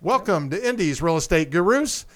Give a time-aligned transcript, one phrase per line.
[0.00, 2.06] Welcome to Indy's Real Estate Gurus.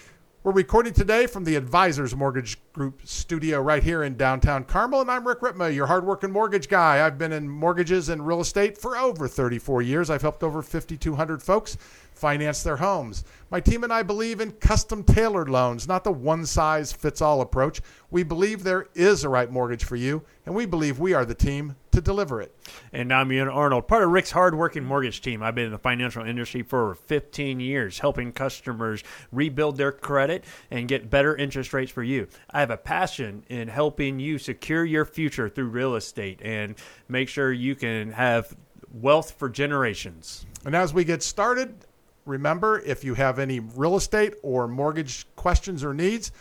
[0.44, 5.11] We're recording today from the Advisors Mortgage Group studio right here in downtown Carmel, and
[5.11, 7.05] I'm Rick Ripma, your hardworking mortgage guy.
[7.05, 10.11] I've been in mortgages and real estate for over 34 years.
[10.11, 11.77] I've helped over 5,200 folks
[12.23, 13.25] finance their homes.
[13.50, 17.41] My team and I believe in custom tailored loans, not the one size fits all
[17.41, 17.80] approach.
[18.12, 21.34] We believe there is a right mortgage for you, and we believe we are the
[21.34, 22.56] team to deliver it.
[22.93, 25.43] And I'm Ian Arnold, part of Rick's hardworking mortgage team.
[25.43, 29.02] I've been in the financial industry for 15 years, helping customers
[29.32, 32.29] rebuild their credit and get better interest rates for you.
[32.52, 36.77] I have a passion in helping you secure your future through real estate and
[37.09, 38.57] make sure you can have
[38.93, 40.46] wealth for generations.
[40.65, 41.84] And as we get started,
[42.24, 46.32] remember if you have any real estate or mortgage questions or needs,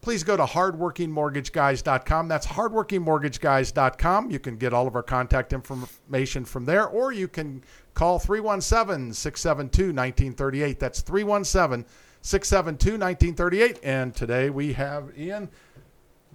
[0.00, 2.28] please go to hardworkingmortgageguys.com.
[2.28, 4.30] That's hardworkingmortgageguys.com.
[4.30, 7.64] You can get all of our contact information from there, or you can
[7.94, 10.78] call 317 672 1938.
[10.78, 11.84] That's 317
[12.22, 13.80] 672 1938.
[13.82, 15.48] And today we have Ian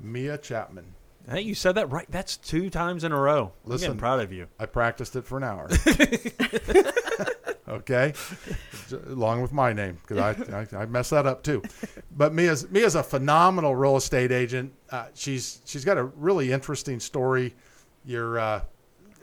[0.02, 0.86] Mia Chatman.
[1.28, 2.08] I think you said that right.
[2.10, 3.54] That's two times in a row.
[3.64, 4.48] Listen, I'm proud of you.
[4.60, 5.70] I practiced it for an hour.
[7.72, 8.14] okay,
[9.08, 11.64] along with my name because I, I, I mess that up too.
[12.16, 14.74] But Mia's Mia's a phenomenal real estate agent.
[14.90, 17.56] Uh, she's she's got a really interesting story.
[18.06, 18.62] You're uh,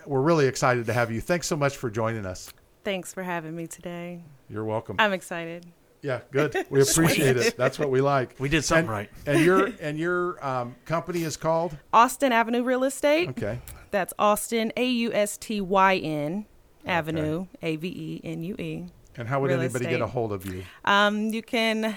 [0.06, 1.20] we're really excited to have you.
[1.20, 2.52] Thanks so much for joining us.
[2.84, 4.22] Thanks for having me today.
[4.48, 4.96] You're welcome.
[4.98, 5.66] I'm excited.
[6.00, 6.54] Yeah, good.
[6.70, 7.56] We appreciate it.
[7.56, 8.36] That's what we like.
[8.38, 9.10] We did something and, right.
[9.26, 13.30] and your and your um, company is called Austyn Avenue Real Estate.
[13.30, 13.58] Okay.
[13.90, 16.46] That's Austyn A U S T Y N
[16.88, 18.84] Avenue A V E N U E.
[19.16, 20.64] And how would Real anybody get a hold of you?
[20.84, 21.96] Um, you can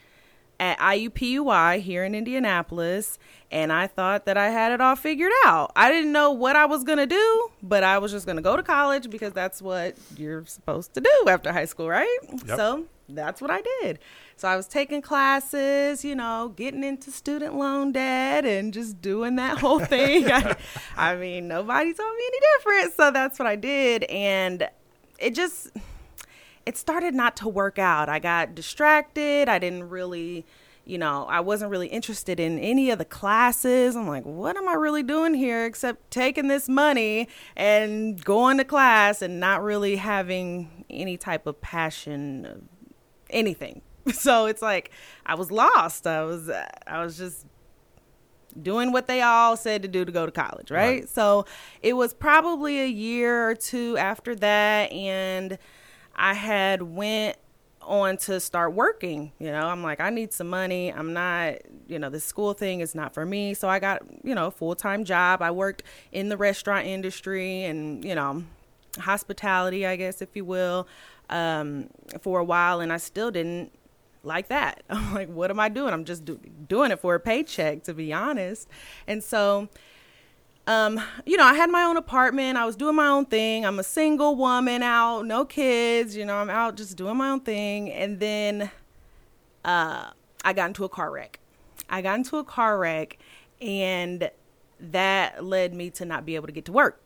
[0.61, 3.17] at IUPUI here in Indianapolis,
[3.49, 5.71] and I thought that I had it all figured out.
[5.75, 8.61] I didn't know what I was gonna do, but I was just gonna go to
[8.61, 12.17] college because that's what you're supposed to do after high school, right?
[12.45, 12.57] Yep.
[12.57, 13.97] So that's what I did.
[14.37, 19.37] So I was taking classes, you know, getting into student loan debt and just doing
[19.37, 20.31] that whole thing.
[20.31, 20.55] I,
[20.95, 22.93] I mean, nobody told me any different.
[22.93, 24.03] So that's what I did.
[24.03, 24.69] And
[25.17, 25.71] it just,
[26.65, 28.09] it started not to work out.
[28.09, 29.49] I got distracted.
[29.49, 30.45] I didn't really,
[30.85, 33.95] you know, I wasn't really interested in any of the classes.
[33.95, 38.63] I'm like, what am I really doing here except taking this money and going to
[38.63, 42.67] class and not really having any type of passion,
[43.29, 43.81] anything.
[44.13, 44.89] So it's like
[45.27, 46.07] I was lost.
[46.07, 46.49] I was
[46.87, 47.45] I was just
[48.59, 51.01] doing what they all said to do to go to college, right?
[51.01, 51.09] Right.
[51.09, 51.45] So
[51.83, 55.59] it was probably a year or two after that and
[56.15, 57.37] I had went
[57.81, 59.67] on to start working, you know.
[59.67, 60.93] I'm like I need some money.
[60.93, 61.55] I'm not,
[61.87, 63.53] you know, this school thing is not for me.
[63.53, 65.41] So I got, you know, a full-time job.
[65.41, 68.43] I worked in the restaurant industry and, you know,
[68.99, 70.87] hospitality, I guess if you will,
[71.29, 71.89] um
[72.21, 73.71] for a while and I still didn't
[74.23, 74.83] like that.
[74.89, 75.93] I'm like, what am I doing?
[75.93, 78.67] I'm just do- doing it for a paycheck, to be honest.
[79.07, 79.69] And so,
[80.71, 82.57] um, you know, I had my own apartment.
[82.57, 83.65] I was doing my own thing.
[83.65, 86.15] I'm a single woman out, no kids.
[86.15, 87.91] You know, I'm out just doing my own thing.
[87.91, 88.71] And then,
[89.65, 90.11] uh,
[90.45, 91.39] I got into a car wreck.
[91.89, 93.17] I got into a car wreck,
[93.61, 94.31] and
[94.79, 97.01] that led me to not be able to get to work.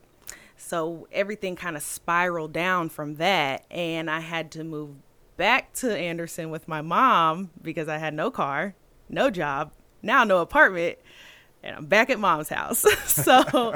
[0.57, 4.91] So everything kind of spiraled down from that, and I had to move
[5.37, 8.75] back to Anderson with my mom because I had no car,
[9.09, 9.71] no job,
[10.01, 10.99] now no apartment,
[11.65, 12.85] and I'm back at mom's house.
[13.05, 13.73] so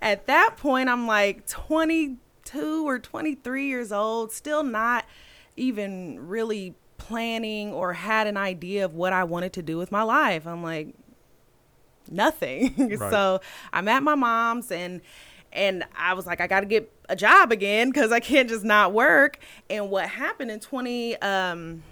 [0.00, 5.04] at that point, I'm like 22 or 23 years old, still not
[5.56, 10.02] even really planning or had an idea of what I wanted to do with my
[10.02, 10.46] life.
[10.46, 10.94] I'm like,
[12.08, 12.74] nothing.
[12.98, 13.10] Right.
[13.10, 13.40] so
[13.72, 15.00] I'm at my mom's and
[15.52, 18.64] and I was like, I got to get a job again because I can't just
[18.64, 19.38] not work.
[19.68, 20.60] And what happened in
[21.20, 21.82] um,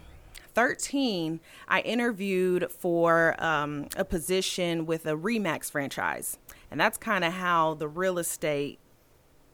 [0.54, 6.38] 2013, I interviewed for um, a position with a Remax franchise.
[6.70, 8.78] And that's kind of how the real estate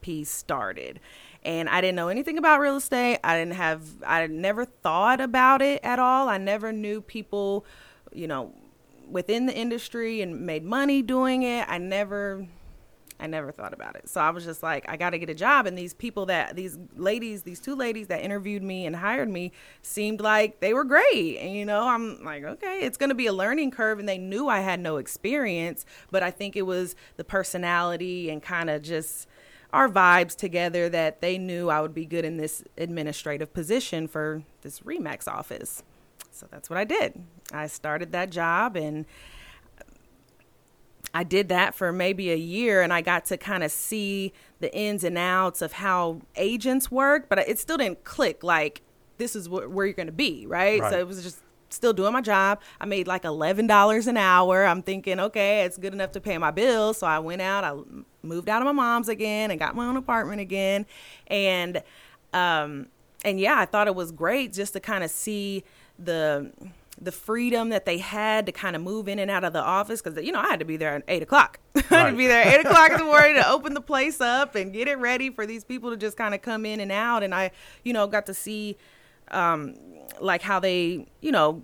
[0.00, 1.00] piece started.
[1.44, 3.20] And I didn't know anything about real estate.
[3.22, 6.28] I didn't have, I never thought about it at all.
[6.28, 7.64] I never knew people,
[8.12, 8.52] you know,
[9.08, 11.64] within the industry and made money doing it.
[11.69, 12.46] I never
[13.18, 14.08] I never thought about it.
[14.08, 15.66] So I was just like, I got to get a job.
[15.66, 19.52] And these people that, these ladies, these two ladies that interviewed me and hired me
[19.82, 21.38] seemed like they were great.
[21.38, 23.98] And, you know, I'm like, okay, it's going to be a learning curve.
[23.98, 28.42] And they knew I had no experience, but I think it was the personality and
[28.42, 29.26] kind of just
[29.72, 34.42] our vibes together that they knew I would be good in this administrative position for
[34.62, 35.82] this Remax office.
[36.30, 37.22] So that's what I did.
[37.52, 39.06] I started that job and
[41.16, 44.70] I did that for maybe a year and I got to kind of see the
[44.76, 48.82] ins and outs of how agents work, but it still didn't click like
[49.16, 50.78] this is wh- where you're going to be, right?
[50.78, 50.92] Right.
[50.92, 51.38] So it was just
[51.70, 52.60] still doing my job.
[52.78, 54.66] I made like $11 an hour.
[54.66, 56.98] I'm thinking, okay, it's good enough to pay my bills.
[56.98, 57.72] So I went out, I
[58.20, 60.84] moved out of my mom's again and got my own apartment again.
[61.28, 61.82] And,
[62.34, 62.88] um,
[63.24, 65.64] and yeah, I thought it was great just to kind of see
[65.98, 66.52] the
[66.98, 70.00] the freedom that they had to kind of move in and out of the office
[70.00, 71.58] because you know I had to be there at eight o'clock.
[71.76, 74.20] I had to be there at eight o'clock in the morning to open the place
[74.20, 76.90] up and get it ready for these people to just kind of come in and
[76.90, 77.22] out.
[77.22, 77.50] And I,
[77.84, 78.78] you know, got to see
[79.31, 79.75] um,
[80.20, 81.62] like how they, you know,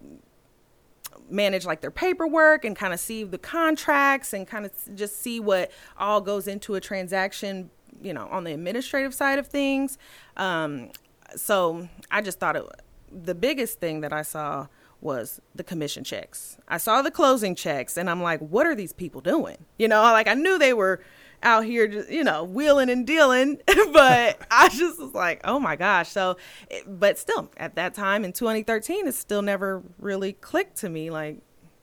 [1.31, 5.41] manage like their paperwork and kind of see the contracts and kind of just see
[5.41, 7.71] what all goes into a transaction
[8.03, 9.97] you know on the administrative side of things
[10.37, 10.91] um,
[11.35, 12.65] so i just thought it
[13.11, 14.67] the biggest thing that i saw
[15.03, 16.57] was the commission checks.
[16.69, 19.57] I saw the closing checks and i'm like what are these people doing?
[19.79, 21.03] You know like i knew they were
[21.43, 23.59] out here just you know wheeling and dealing
[23.93, 26.09] but i just was like oh my gosh.
[26.09, 26.37] So
[26.71, 31.11] it- but still at that time in 2013 it still never really clicked to me
[31.11, 31.39] like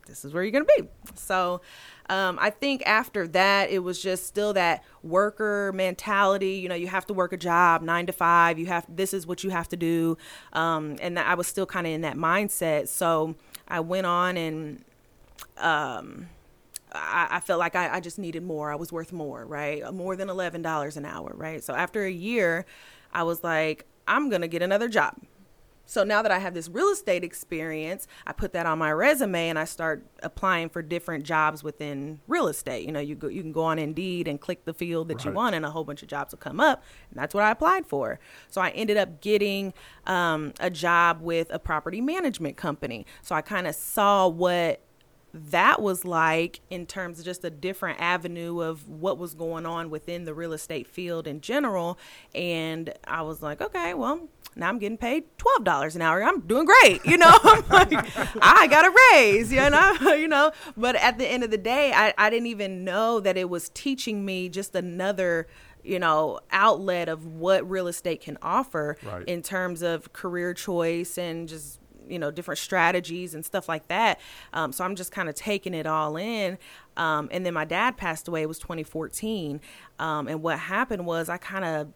[0.07, 0.88] this is where you're going to be.
[1.13, 1.62] So
[2.09, 6.88] um, i think after that it was just still that worker mentality you know you
[6.88, 9.67] have to work a job nine to five you have this is what you have
[9.67, 10.17] to do
[10.53, 13.35] um, and i was still kind of in that mindset so
[13.67, 14.83] i went on and
[15.57, 16.27] um,
[16.91, 18.71] I, I felt like I, I just needed more.
[18.71, 19.94] I was worth more, right?
[19.94, 21.63] More than eleven dollars an hour, right?
[21.63, 22.65] So after a year,
[23.13, 25.15] I was like, I'm gonna get another job.
[25.89, 29.50] So now that I have this real estate experience, I put that on my resume
[29.50, 32.86] and I start applying for different jobs within real estate.
[32.86, 35.31] You know, you go, you can go on Indeed and click the field that you
[35.31, 36.83] want, and a whole bunch of jobs will come up.
[37.09, 38.19] And that's what I applied for.
[38.50, 39.74] So I ended up getting
[40.06, 43.07] um, a job with a property management company.
[43.24, 44.81] So I kind of saw what
[45.33, 49.89] that was like in terms of just a different avenue of what was going on
[49.89, 51.97] within the real estate field in general.
[52.33, 56.22] And I was like, okay, well, now I'm getting paid twelve dollars an hour.
[56.24, 57.31] I'm doing great, you know.
[57.44, 57.92] I'm like,
[58.42, 60.51] I got a raise, you know, you know.
[60.75, 63.69] But at the end of the day, I, I didn't even know that it was
[63.69, 65.48] teaching me just another
[65.81, 69.25] you know outlet of what real estate can offer Right.
[69.28, 74.19] in terms of career choice and just you know different strategies and stuff like that
[74.52, 76.57] um, so i'm just kind of taking it all in
[76.97, 79.62] um, and then my dad passed away it was 2014
[80.00, 81.88] um, and what happened was i kind of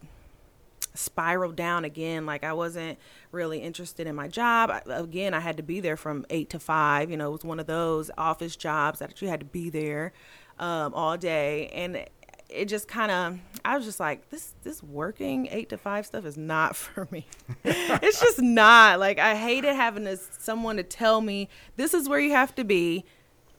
[0.93, 2.25] spiraled down again.
[2.25, 2.97] Like i wasn't
[3.31, 4.69] really interested in my job.
[4.69, 7.43] I, again i had to be there from 8 to 5 you know it was
[7.43, 10.13] one of those office jobs that you had to be there
[10.59, 11.69] um, all day.
[11.73, 12.05] And
[12.49, 16.25] it just kind of i was just like this this working 8 to 5 stuff
[16.25, 17.25] is not for me.
[17.65, 18.99] It's just not.
[18.99, 22.63] Like i hated having to someone to tell me this is where you have to
[22.63, 23.05] be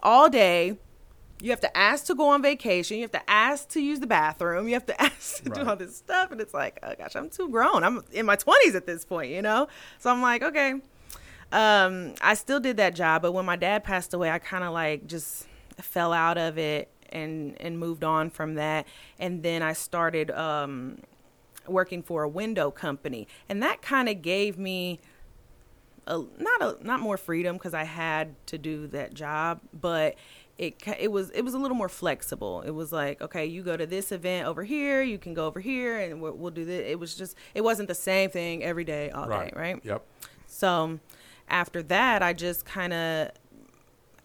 [0.02, 0.76] all day
[1.40, 2.96] you have to ask to go on vacation.
[2.96, 4.66] You have to ask to use the bathroom.
[4.68, 5.62] You have to ask to Right.
[5.62, 6.30] do all this stuff.
[6.30, 7.84] And it's like, oh gosh, I'm too grown.
[7.84, 9.68] I'm in my 20s at this point, you know?
[9.98, 10.74] So I'm like, okay.
[11.52, 13.22] Um, I still did that job.
[13.22, 15.46] But when my dad passed away, I kind of like just
[15.80, 18.86] fell out of it and, and moved on from that.
[19.18, 20.98] And then I started um,
[21.66, 23.28] working for a window company.
[23.48, 24.98] And that kind of gave me
[26.06, 30.16] a, not a not more freedom because I had to do that job, but
[30.56, 32.62] it it was it was a little more flexible.
[32.62, 35.60] It was like, okay, you go to this event over here, you can go over
[35.60, 36.84] here, and we'll, we'll do this.
[36.88, 39.52] It was just it wasn't the same thing every day, all Right.
[39.52, 39.80] day, right?
[39.84, 40.04] Yep.
[40.46, 41.00] So
[41.48, 43.30] after that, I just kind of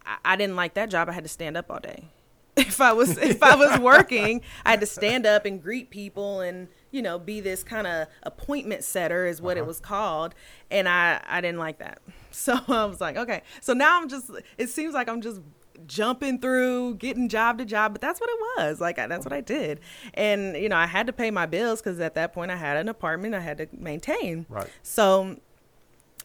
[0.06, 1.08] I, I didn't like that job.
[1.08, 2.04] I had to stand up all day.
[2.56, 6.40] If I was if I was working, I had to stand up and greet people
[6.40, 9.64] and you know, be this kind of appointment setter is what uh-huh.
[9.64, 10.34] it was called,
[10.70, 12.00] and I I didn't like that.
[12.32, 13.42] So I was like, okay.
[13.60, 14.30] So now I'm just.
[14.56, 15.40] It seems like I'm just
[15.86, 18.80] jumping through, getting job to job, but that's what it was.
[18.80, 19.80] Like I, that's what I did,
[20.14, 22.76] and you know I had to pay my bills because at that point I had
[22.76, 24.46] an apartment I had to maintain.
[24.48, 24.68] Right.
[24.82, 25.36] So,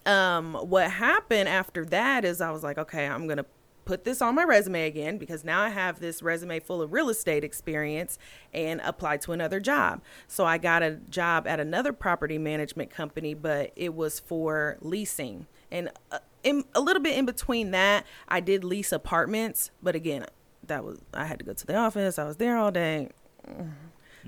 [0.05, 3.45] um, what happened after that is I was like, okay, I'm gonna
[3.85, 7.09] put this on my resume again because now I have this resume full of real
[7.09, 8.17] estate experience
[8.53, 10.01] and apply to another job.
[10.27, 15.45] So I got a job at another property management company, but it was for leasing.
[15.71, 20.25] And uh, in, a little bit in between that, I did lease apartments, but again,
[20.67, 22.17] that was I had to go to the office.
[22.17, 23.09] I was there all day.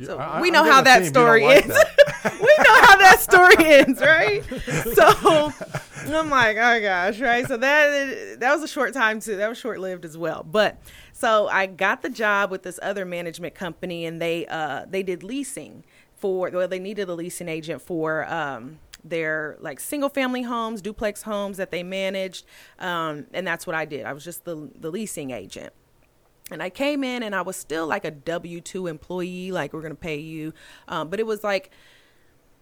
[0.03, 1.75] So I, we know how that story like ends.
[1.75, 1.93] That.
[2.41, 4.43] we know how that story ends, right?
[4.93, 5.53] So
[6.07, 7.47] I'm like, oh gosh, right?
[7.47, 9.37] So that that was a short time too.
[9.37, 10.43] That was short lived as well.
[10.43, 10.77] But
[11.13, 15.23] so I got the job with this other management company, and they uh, they did
[15.23, 15.83] leasing
[16.15, 16.49] for.
[16.51, 18.31] Well, they needed a leasing agent for.
[18.31, 18.79] Um,
[19.09, 22.45] their like single family homes, duplex homes that they managed,
[22.79, 24.05] um, and that's what I did.
[24.05, 25.73] I was just the the leasing agent.
[26.49, 29.81] And I came in and I was still like a W 2 employee, like we're
[29.81, 30.53] going to pay you.
[30.87, 31.71] Um, but it was like,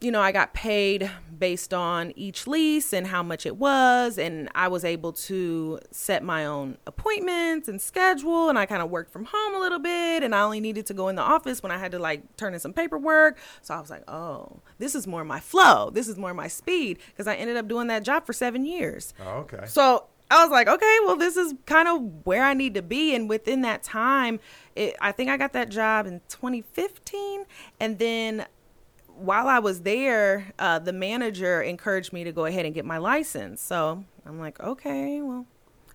[0.02, 4.18] you know, I got paid based on each lease and how much it was.
[4.18, 8.50] And I was able to set my own appointments and schedule.
[8.50, 10.24] And I kind of worked from home a little bit.
[10.24, 12.54] And I only needed to go in the office when I had to like turn
[12.54, 13.38] in some paperwork.
[13.62, 15.90] So I was like, oh, this is more my flow.
[15.90, 17.00] This is more my speed.
[17.08, 19.14] Because I ended up doing that job for seven years.
[19.26, 19.66] Oh, okay.
[19.66, 23.16] So I was like, okay, well, this is kind of where I need to be.
[23.16, 24.40] And within that time,
[24.76, 27.46] it, I think I got that job in 2015.
[27.80, 28.46] And then
[29.18, 32.98] while I was there, uh, the manager encouraged me to go ahead and get my
[32.98, 33.62] license.
[33.62, 35.46] So I'm like, okay, well,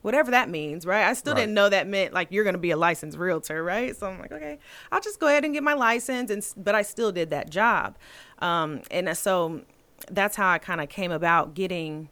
[0.02, 1.04] whatever that means, right?
[1.04, 1.40] I still right.
[1.40, 3.96] didn't know that meant like you're going to be a licensed realtor, right?
[3.96, 4.58] So I'm like, okay,
[4.90, 6.30] I'll just go ahead and get my license.
[6.30, 7.98] And but I still did that job,
[8.40, 9.62] um, and so
[10.10, 12.08] that's how I kind of came about getting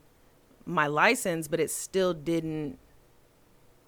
[0.67, 2.79] my license, but it still didn't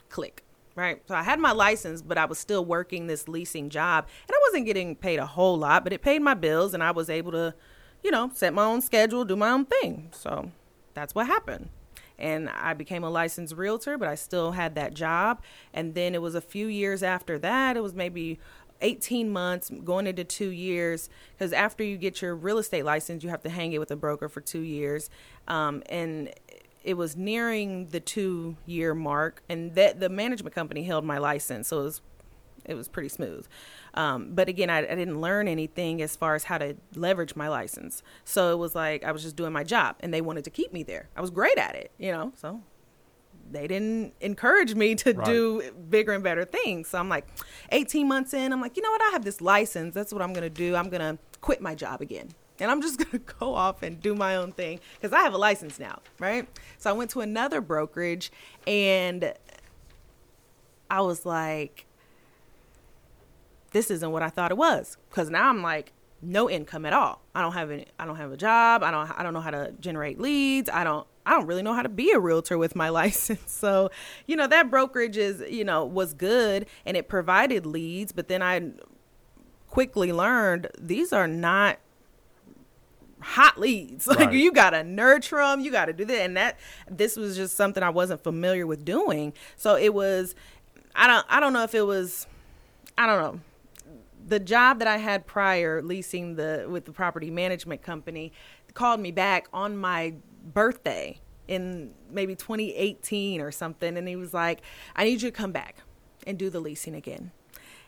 [0.08, 0.42] click
[0.74, 1.02] right?
[1.06, 4.40] So I had my license, but I was still working this leasing job and I
[4.48, 7.32] wasn't getting paid a whole lot, but it paid my bills and I was able
[7.32, 7.54] to,
[8.02, 10.08] you know, set my own schedule, do my own thing.
[10.12, 10.50] So
[10.94, 11.70] that's what happened.
[12.18, 15.42] And I became a licensed realtor, but I still had that job.
[15.72, 18.38] And then it was a few years after that, it was maybe
[18.82, 23.28] 18 months going into two years because after you get your real estate license you
[23.28, 25.10] have to hang it with a broker for two years
[25.48, 26.30] um, and
[26.82, 31.68] it was nearing the two year mark, and that the management company held my license,
[31.68, 32.02] so it was
[32.64, 33.46] it was pretty smooth.
[33.94, 37.48] Um, but again, I, I, didn't learn anything as far as how to leverage my
[37.48, 38.02] license.
[38.24, 40.72] So it was like I was just doing my job, and they wanted to keep
[40.72, 41.08] me there.
[41.16, 42.32] I was great at it, you know.
[42.36, 42.62] So
[43.50, 45.26] they didn't encourage me to right.
[45.26, 46.88] do bigger and better things.
[46.88, 47.26] So I'm like,
[47.72, 49.02] 18 months in, I'm like, you know what?
[49.02, 49.94] I have this license.
[49.94, 50.76] That's what I'm gonna do.
[50.76, 52.28] I'm gonna quit my job again
[52.60, 55.34] and I'm just going to go off and do my own thing because I have
[55.34, 56.48] a license now, right?
[56.78, 58.30] So I went to another brokerage
[58.66, 59.34] and
[60.90, 61.86] I was like,
[63.72, 67.22] this isn't what I thought it was because now I'm like, no income at all.
[67.34, 67.86] I don't have any.
[67.98, 68.82] I don't have a job.
[68.82, 69.10] I don't.
[69.18, 70.68] I don't know how to generate leads.
[70.68, 71.06] I don't.
[71.24, 73.52] I don't really know how to be a realtor with my license.
[73.52, 73.90] So,
[74.26, 78.42] you know, that brokerage is, you know, was good and it provided leads, but then
[78.42, 78.72] I
[79.68, 81.78] quickly learned these are not
[83.30, 84.06] hot leads.
[84.10, 84.32] Like right.
[84.32, 86.58] you gotta nurture them, you gotta do that, and that
[86.90, 89.32] this was just something I wasn't familiar with doing.
[89.56, 90.34] So it was,
[90.96, 92.26] I don't, I don't know if it was,
[92.98, 93.40] I don't know.
[94.26, 98.32] The job that I had prior, leasing the with the property management company,
[98.74, 100.14] called me back on my
[100.52, 104.60] birthday in maybe 2018 or something, and he was like,
[104.96, 105.76] "I need you to come back
[106.26, 107.30] and do the leasing again."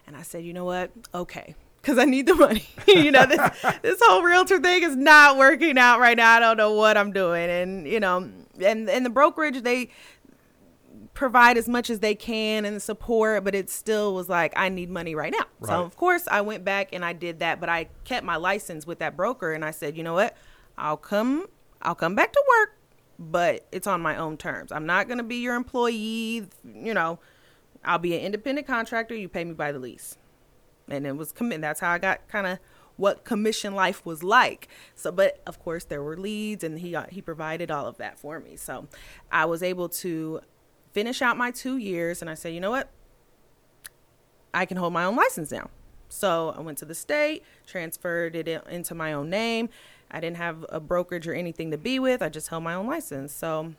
[0.07, 0.91] And I said, "You know what?
[1.15, 2.65] Okay." Because I need the money.
[2.87, 3.41] you know, this
[3.83, 6.37] this whole realtor thing is not working out right now.
[6.37, 9.91] I don't know what I'm doing, and you know, and and the brokerage they
[11.15, 14.89] provide as much as they can and support, but it still was like I need
[14.89, 15.45] money right now.
[15.61, 15.69] Right.
[15.69, 18.87] So of course I went back and I did that, but I kept my license
[18.87, 20.37] with that broker, and I said, you know what,
[20.79, 21.47] I'll come,
[21.83, 22.79] I'll come back to work,
[23.19, 24.73] but it's on my own terms.
[24.73, 26.49] I'm not going to be your employee.
[26.65, 27.19] You know,
[27.85, 29.15] I'll be an independent contractor.
[29.15, 30.17] You pay me by the lease
[30.93, 31.61] and it was commit.
[31.61, 32.59] That's how I got kind of
[32.97, 34.69] what commission life was like.
[34.95, 38.19] So, but of course there were leads, and he uh, he provided all of that
[38.19, 38.57] for me.
[38.57, 38.87] So,
[39.31, 40.41] I was able to
[40.93, 42.91] finish out my two years, and I said, you know what,
[44.55, 45.71] I can hold my own license now.
[46.09, 49.71] So I went to the state, transferred it into my own name.
[50.11, 52.21] I didn't have a brokerage or anything to be with.
[52.21, 53.33] I just held my own license.
[53.33, 53.73] So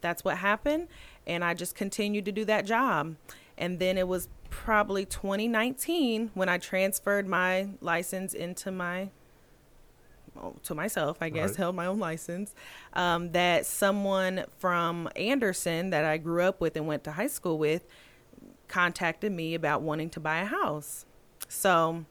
[0.00, 0.88] that's what happened,
[1.26, 3.14] and I just continued to do that job.
[3.56, 9.10] And then it was probably 2019 when I transferred my license into my
[10.62, 11.56] to myself, I guess, Right.
[11.56, 12.54] held my own license.
[12.92, 17.58] Um, that someone from Anderson that I grew up with and went to high school
[17.58, 17.84] with
[18.68, 21.06] contacted me about wanting to buy a house.
[21.48, 22.04] So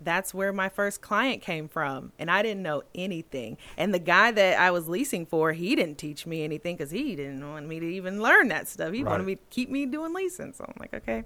[0.00, 2.12] that's where my first client came from.
[2.18, 3.56] And I didn't know anything.
[3.76, 7.16] And the guy that I was leasing for, he didn't teach me anything because he
[7.16, 8.92] didn't want me to even learn that stuff.
[8.92, 10.52] He wanted me to keep me doing leasing.
[10.52, 11.24] So I'm like, okay.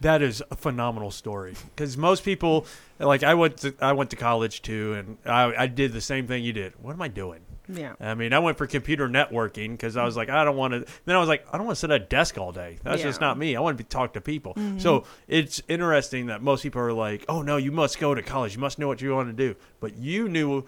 [0.00, 2.66] that is a phenomenal story because most people,
[2.98, 6.26] like I went to I went to college too, and I, I did the same
[6.26, 6.74] thing you did.
[6.80, 7.40] What am I doing?
[7.68, 7.94] Yeah.
[7.98, 10.92] I mean, I went for computer networking because I was like, I don't want to.
[11.06, 12.78] Then I was like, I don't want to sit at a desk all day.
[12.82, 13.56] That's just not me.
[13.56, 14.54] I want to talk to people.
[14.54, 14.78] Mm-hmm.
[14.78, 18.54] So it's interesting that most people are like, oh no, you must go to college.
[18.54, 19.56] You must know what you want to do.
[19.80, 20.64] But you knew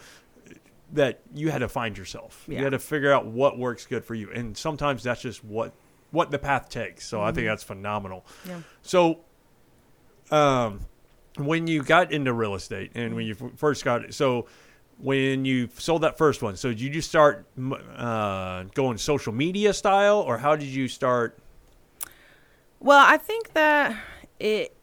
[0.92, 2.44] that you had to find yourself.
[2.46, 5.72] You had to figure out what works good for you, and sometimes that's just what
[6.10, 7.06] what the path takes.
[7.06, 8.24] So I think that's phenomenal.
[8.46, 8.60] Yeah.
[8.82, 9.20] So,
[10.30, 10.86] um,
[11.36, 14.46] when you got into real estate and when you f- first got it, so
[14.98, 17.46] when you sold that first one, so did you just start
[17.96, 21.38] uh, going social media style, or how did you start?
[22.80, 23.96] Well, I think that
[24.38, 24.74] it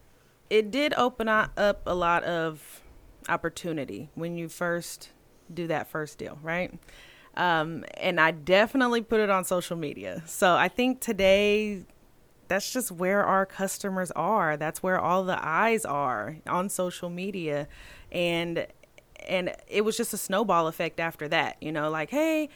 [0.49, 2.81] it did open up a lot of
[3.29, 5.12] opportunity when you first
[5.53, 6.73] do that first deal, right?
[7.35, 10.23] Um, and I definitely put it on social media.
[10.25, 11.85] So I think today
[12.47, 14.57] that's just where our customers are.
[14.57, 17.67] That's where all the eyes are on social media,
[18.11, 18.67] and
[19.27, 21.57] and it was just a snowball effect after that.
[21.61, 22.49] You know, like hey.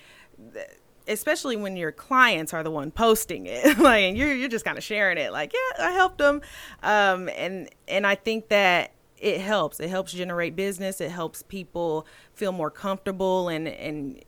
[0.54, 0.68] th-
[1.10, 4.78] especially when your clients are the one posting it like and you're you're just kind
[4.78, 6.42] of sharing it like yeah I helped them
[6.84, 12.06] um and and I think that it helps it helps generate business it helps people
[12.34, 14.24] feel more comfortable and and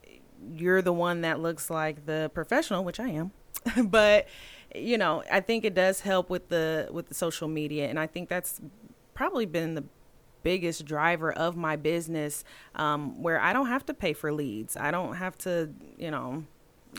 [0.54, 3.30] you're the one that looks like the professional which I am
[3.84, 4.26] but
[4.74, 8.06] you know I think it does help with the with the social media and I
[8.06, 8.60] think that's
[9.14, 9.84] probably been the
[10.42, 14.76] biggest driver of my business um, where I don't have to pay for leads.
[14.76, 16.44] I don't have to, you know,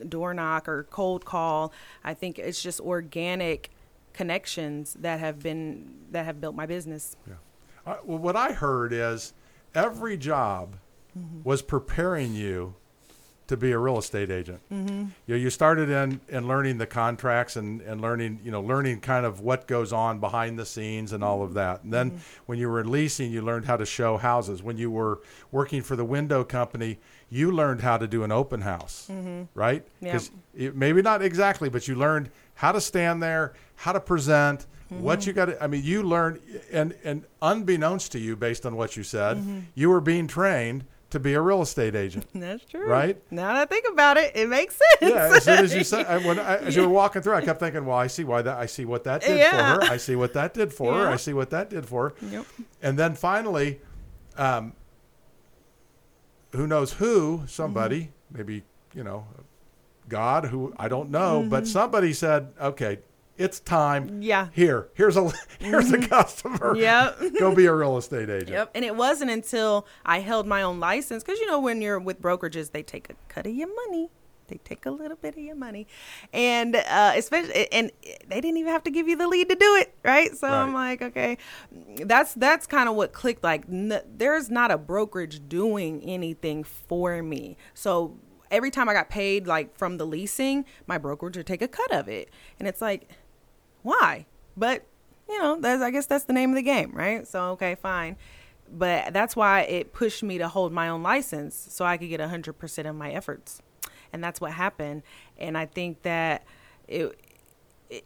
[0.07, 1.73] door knock or cold call.
[2.03, 3.71] I think it's just organic
[4.13, 7.15] connections that have been that have built my business.
[7.85, 9.33] Well, what I heard is
[9.73, 10.75] every job
[11.17, 11.43] mm-hmm.
[11.43, 12.75] was preparing you
[13.47, 14.61] to be a real estate agent.
[14.71, 15.07] Mm-hmm.
[15.27, 19.01] You know, you started in, in learning the contracts and, and learning, you know, learning
[19.01, 21.57] kind of what goes on behind the scenes and all of mm-hmm.
[21.57, 21.83] that.
[21.83, 22.19] And then mm-hmm.
[22.45, 24.63] when you were leasing, you learned how to show houses.
[24.63, 25.19] When you were
[25.51, 29.09] working for the window company, you learned how to do an open house,
[29.53, 29.85] right?
[29.99, 30.13] Yeah.
[30.13, 34.65] 'Cause it- maybe not exactly, but you learned how to stand there, how to present,
[34.99, 35.29] what mm-hmm.
[35.29, 38.97] you got to, I mean, you learned, and, and unbeknownst to you, based on what
[38.97, 39.59] you said, mm-hmm.
[39.73, 42.25] you were being trained to be a real estate agent.
[42.35, 42.87] That's true.
[42.87, 43.21] Right?
[43.31, 45.13] Now that I think about it, it makes sense.
[45.13, 47.41] Yeah, as soon as you said, I, when I, as you were walking through, I
[47.41, 49.75] kept thinking, well, I see why that, I see what that did Yeah.
[49.75, 49.91] for her.
[49.93, 51.07] I see what that did for her.
[51.07, 52.27] I see what that did for her.
[52.27, 52.45] Yep.
[52.81, 53.79] And then finally,
[54.37, 54.73] um,
[56.51, 58.37] who knows who, somebody, mm-hmm.
[58.37, 59.25] maybe, you know,
[60.09, 62.99] God, who I don't know, but somebody said, okay,
[63.37, 64.21] it's time.
[64.21, 64.49] Yeah.
[64.53, 66.75] Here, here's a, here's a customer.
[66.75, 67.19] Yep.
[67.39, 68.49] Go be a real estate agent.
[68.49, 68.71] Yep.
[68.75, 72.21] And it wasn't until I held my own license, because you know when you're with
[72.21, 74.09] brokerages, they take a cut of your money.
[74.47, 75.87] they take a little bit of your money,
[76.33, 77.89] and uh, especially and
[78.27, 80.35] they didn't even have to give you the lead to do it, right?
[80.35, 81.37] So I'm like, okay,
[82.05, 83.43] that's that's kind of what clicked.
[83.43, 88.17] Like, n- there's not a brokerage doing anything for me, so.
[88.49, 91.89] Every time I got paid, like from the leasing, my brokerage would take a cut
[91.93, 93.07] of it, and it's like,
[93.83, 94.25] why?
[94.55, 94.85] But
[95.29, 97.27] you know, that's I guess that's the name of the game, right?
[97.27, 98.17] So okay, fine.
[98.71, 102.21] But that's why it pushed me to hold my own license so I could get
[102.21, 103.61] 100% of my efforts.
[104.13, 105.03] And that's what happened.
[105.37, 106.43] And I think that
[106.87, 107.19] it,
[107.89, 108.05] it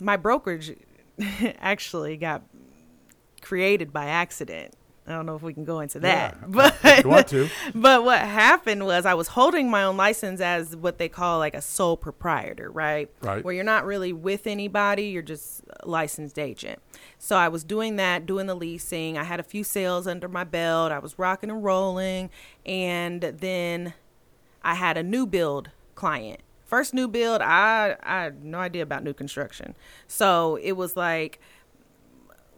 [0.00, 0.76] my brokerage
[1.58, 2.42] actually got
[3.40, 4.74] created by accident.
[5.06, 6.36] I don't know if we can go into that.
[6.40, 7.48] Yeah, but if you want to.
[7.74, 11.54] but what happened was I was holding my own license as what they call like
[11.54, 13.08] a sole proprietor, right?
[13.22, 13.44] Right.
[13.44, 16.80] Where you're not really with anybody, you're just a licensed agent.
[17.18, 19.16] So I was doing that, doing the leasing.
[19.16, 20.90] I had a few sales under my belt.
[20.90, 22.30] I was rocking and rolling.
[22.64, 23.94] And then
[24.62, 26.40] I had a new build client.
[26.64, 29.76] First new build, I I had no idea about new construction.
[30.08, 31.40] So it was like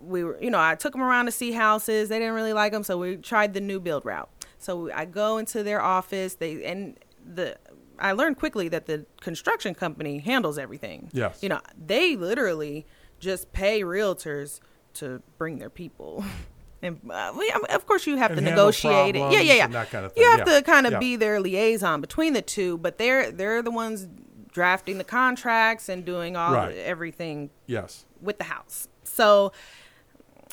[0.00, 2.08] we were, you know, I took them around to see houses.
[2.08, 4.28] They didn't really like them, so we tried the new build route.
[4.58, 6.34] So I go into their office.
[6.34, 7.56] They and the
[7.98, 11.10] I learned quickly that the construction company handles everything.
[11.12, 11.42] Yes.
[11.42, 12.86] you know, they literally
[13.18, 14.60] just pay realtors
[14.94, 16.24] to bring their people.
[16.80, 19.32] And uh, we, I mean, of course, you have And to negotiate it.
[19.32, 19.66] Yeah, yeah, yeah.
[19.66, 20.58] that kind of You have Yeah.
[20.60, 20.98] to kind of Yeah.
[21.00, 24.06] be their liaison between the two, but they're they're the ones
[24.52, 26.76] drafting the contracts and doing all Right.
[26.76, 28.04] everything Yes.
[28.20, 28.86] with the house.
[29.02, 29.50] So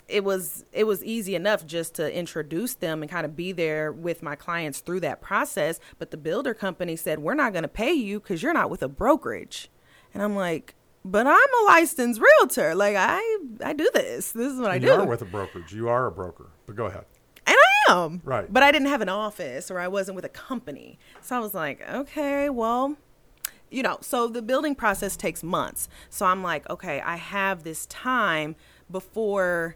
[0.08, 3.92] it was it was easy enough just to introduce them and kind of be there
[3.92, 5.80] with my clients through that process.
[5.98, 8.84] But the builder company said, "We're not going to pay you because you're not with
[8.84, 9.70] a brokerage,"
[10.14, 10.76] and I'm like.
[11.08, 12.74] But I'm a licensed realtor.
[12.74, 13.20] Like I,
[13.64, 14.32] I do this.
[14.32, 14.88] This is what I And do.
[14.88, 15.72] you are with a brokerage.
[15.72, 16.50] You are a broker.
[16.66, 17.06] But go ahead.
[17.46, 18.22] And I am.
[18.24, 18.52] Right.
[18.52, 20.98] But I didn't have an office or I wasn't with a company.
[21.22, 22.98] So I was like, okay, well,
[23.70, 25.88] you know, so the building process takes months.
[26.10, 28.56] So I'm like, okay, I have this time
[28.90, 29.76] before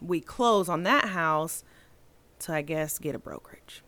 [0.00, 1.64] we close on that house
[2.40, 3.82] to, I guess, get a brokerage.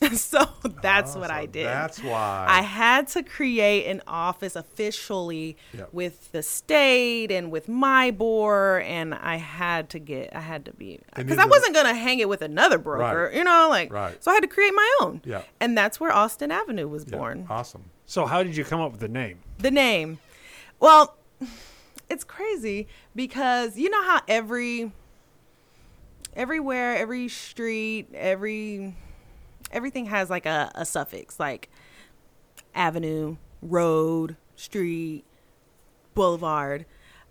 [0.14, 0.48] so
[0.80, 1.66] that's Oh, what so I did.
[1.66, 2.46] That's why.
[2.48, 5.90] I had to create an office officially Yep.
[5.92, 10.72] with the state and with my board, and I had to get, I had to
[10.72, 13.34] be, because I wasn't gonna hang it with another broker, Right.
[13.34, 14.22] you know, like, Right.
[14.24, 15.42] so I had to create my own, Yeah.
[15.60, 17.46] and that's where Austyn Avenue was Yeah, born.
[17.50, 17.84] Awesome.
[18.06, 19.40] So how did you come up with the name?
[19.58, 20.18] The name,
[20.78, 21.14] well,
[22.08, 24.92] it's crazy because you know how every,
[26.34, 28.94] everywhere, every street, every,
[29.72, 31.68] everything has like a, a suffix, like
[32.74, 35.24] avenue, road, street,
[36.14, 36.86] boulevard.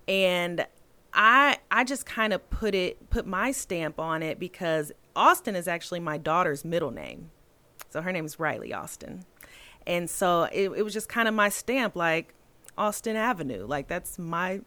[0.07, 0.65] And
[1.13, 5.67] I I just kind of put it put my stamp on it because Austyn is
[5.67, 7.31] actually my daughter's middle name.
[7.89, 9.23] So her name is Riley Austyn.
[9.87, 12.33] And so it, it was just kind of my stamp like
[12.77, 13.65] Austyn Avenue.
[13.65, 14.61] Like that's my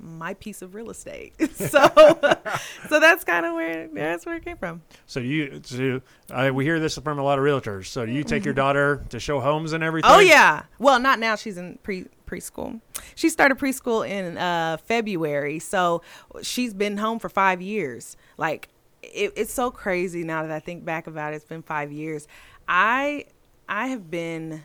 [0.00, 1.34] my piece of real estate.
[1.54, 1.78] so
[2.88, 4.82] so that's kind of where that's where it came from.
[5.06, 7.86] So you, so, uh, we hear this from a lot of realtors.
[7.86, 10.10] So do you take your daughter to show homes and everything?
[10.10, 10.64] Oh yeah.
[10.78, 11.36] Well, not now.
[11.36, 12.80] She's in pre preschool.
[13.14, 16.02] She started preschool in uh, February, so
[16.42, 18.16] she's been home for five years.
[18.36, 18.68] Like
[19.02, 21.36] it, it's so crazy now that I think back about it.
[21.36, 22.26] It's been five years.
[22.68, 23.26] I
[23.68, 24.62] I have been.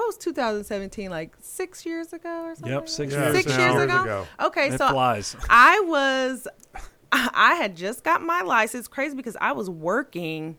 [0.00, 1.10] What was 2017?
[1.10, 2.72] Like six years ago or something?
[2.72, 3.20] Yep, six that?
[3.34, 4.02] years Six years Years ago.
[4.02, 4.26] ago.
[4.40, 5.36] Okay, It so flies.
[5.50, 6.48] I was,
[7.12, 8.88] I had just got my license.
[8.88, 10.56] Crazy because I was working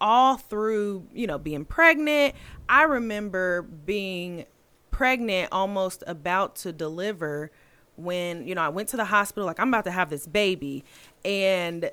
[0.00, 2.36] all through, you know, being pregnant.
[2.68, 4.46] I remember being
[4.92, 7.50] pregnant, almost about to deliver,
[7.96, 9.44] when you know I went to the hospital.
[9.44, 10.84] Like I'm about to have this baby,
[11.24, 11.90] and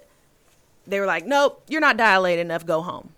[0.86, 2.64] they were like, "Nope, you're not dilated enough.
[2.64, 3.14] Go home."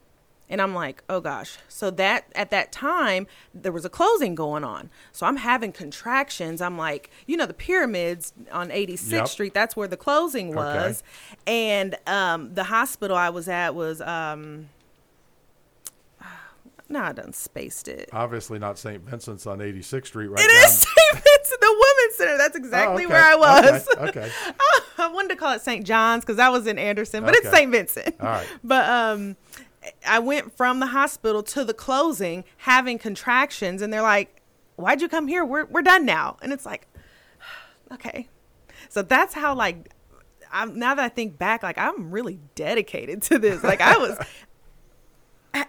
[0.49, 1.57] And I'm like, oh gosh.
[1.67, 4.89] So that at that time there was a closing going on.
[5.11, 6.61] So I'm having contractions.
[6.61, 9.27] I'm like, you know, the pyramids on 86th Yep.
[9.29, 9.53] Street.
[9.53, 11.01] That's where the closing was.
[11.47, 14.69] And um, the hospital I was at was um,
[16.89, 18.09] no, I done spaced it.
[18.13, 19.01] Obviously not St.
[19.01, 21.13] Vincent's on 86th Street right It down- is St.
[21.23, 22.37] Vincent, the Women's Center.
[22.37, 23.13] That's Oh, exactly okay.
[23.13, 23.87] where I was.
[23.97, 24.03] Okay.
[24.19, 24.31] okay.
[24.99, 25.85] I wanted to call it St.
[25.85, 27.71] John's because I was in Anderson, but it's St.
[27.71, 28.15] Vincent.
[28.19, 28.47] All right.
[28.63, 29.35] But um,
[30.05, 34.41] I went from the hospital to the closing having contractions, and they're like,
[34.75, 35.43] "Why'd you come here?
[35.45, 36.87] We're we're done now." And it's like,
[37.91, 38.27] okay.
[38.89, 39.89] So that's how like.
[40.55, 43.63] I'm, now that I think back, like I'm really dedicated to this.
[43.63, 44.19] Like I was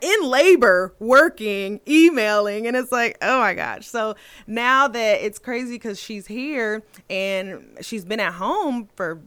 [0.01, 4.15] in labor working emailing and it's like oh my gosh so
[4.47, 9.21] now that it's crazy because she's here and she's been at home for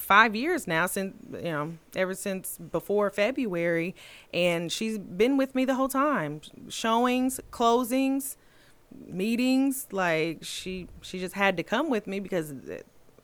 [0.00, 3.94] five years now since you know ever since before February,
[4.32, 6.40] and she's been with me the whole time.
[6.68, 8.36] Showings, closings,
[9.06, 9.86] meetings.
[9.92, 12.54] Like she she just had to come with me because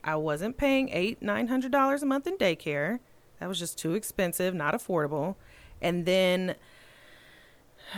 [0.02, 3.00] I wasn't paying eight nine hundred dollars a month in daycare.
[3.40, 5.36] That was just too expensive, not affordable.
[5.82, 6.54] And then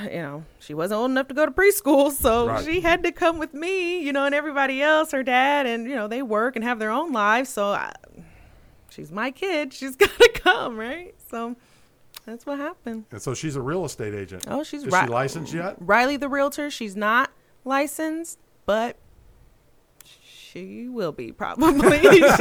[0.02, 2.64] you know, she wasn't old enough to go to preschool, so Right.
[2.64, 5.94] she had to come with me, you know, and everybody else, her dad, and, you
[5.94, 7.48] know, they work and have their own lives.
[7.50, 7.92] So I,
[8.96, 9.72] she's my kid.
[9.72, 11.14] She's got to come, right?
[11.30, 11.54] So
[12.24, 13.04] that's what happened.
[13.12, 14.46] And so she's a real estate agent.
[14.48, 15.76] Oh, she's Is ri- she licensed yet?
[15.78, 17.30] Riley, the realtor, she's not
[17.64, 18.96] licensed, but
[20.56, 22.38] she will be probably because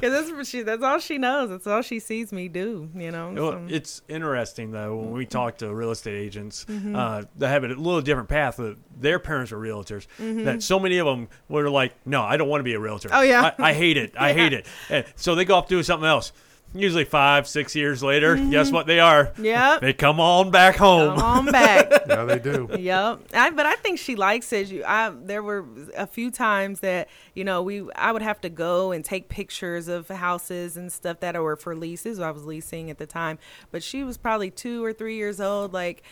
[0.00, 1.50] that's, she, that's all she knows.
[1.50, 3.32] That's all she sees me do, you know.
[3.34, 3.66] Well, so.
[3.68, 5.16] it's interesting though when Mm-hmm.
[5.16, 8.56] we talk to real estate agents, uh, they have a little different path.
[8.58, 10.06] That their parents are realtors.
[10.18, 13.08] That so many of them were like, "No, I don't want to be a realtor.
[13.08, 13.18] Mm-hmm.
[13.18, 13.52] Oh, yeah.
[13.58, 14.14] I, I hate it.
[14.18, 16.32] I hate it." And so they go off doing something else.
[16.74, 19.26] Usually five, six years later, guess what they are?
[19.26, 19.44] Mm-hmm.
[19.46, 19.80] Yep.
[19.80, 21.16] They come on back home.
[21.16, 21.90] Come on back.
[22.06, 22.68] yeah, they do.
[22.78, 23.20] yep.
[23.32, 24.68] I, but I think she likes it.
[24.68, 25.64] You, I, there were
[25.96, 29.88] a few times that you know we I would have to go and take pictures
[29.88, 32.20] of houses and stuff that were for leases.
[32.20, 33.38] I was leasing at the time,
[33.70, 36.02] but she was probably two or three years old, like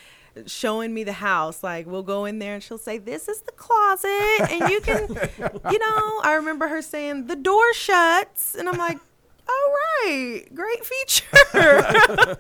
[0.47, 3.53] showing me the house like we'll go in there and she'll say this is the
[3.53, 5.09] closet and you can
[5.73, 8.99] you know i remember her saying the door shuts and i'm like
[9.49, 9.73] all
[10.05, 11.27] right great feature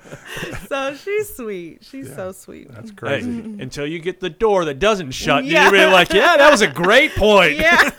[0.68, 3.28] so she's sweet she's so sweet That's Hey, crazy.
[3.60, 5.64] until you get the door that doesn't shut, Yeah.
[5.64, 7.90] you're really like, "Yeah, that was a great point." yeah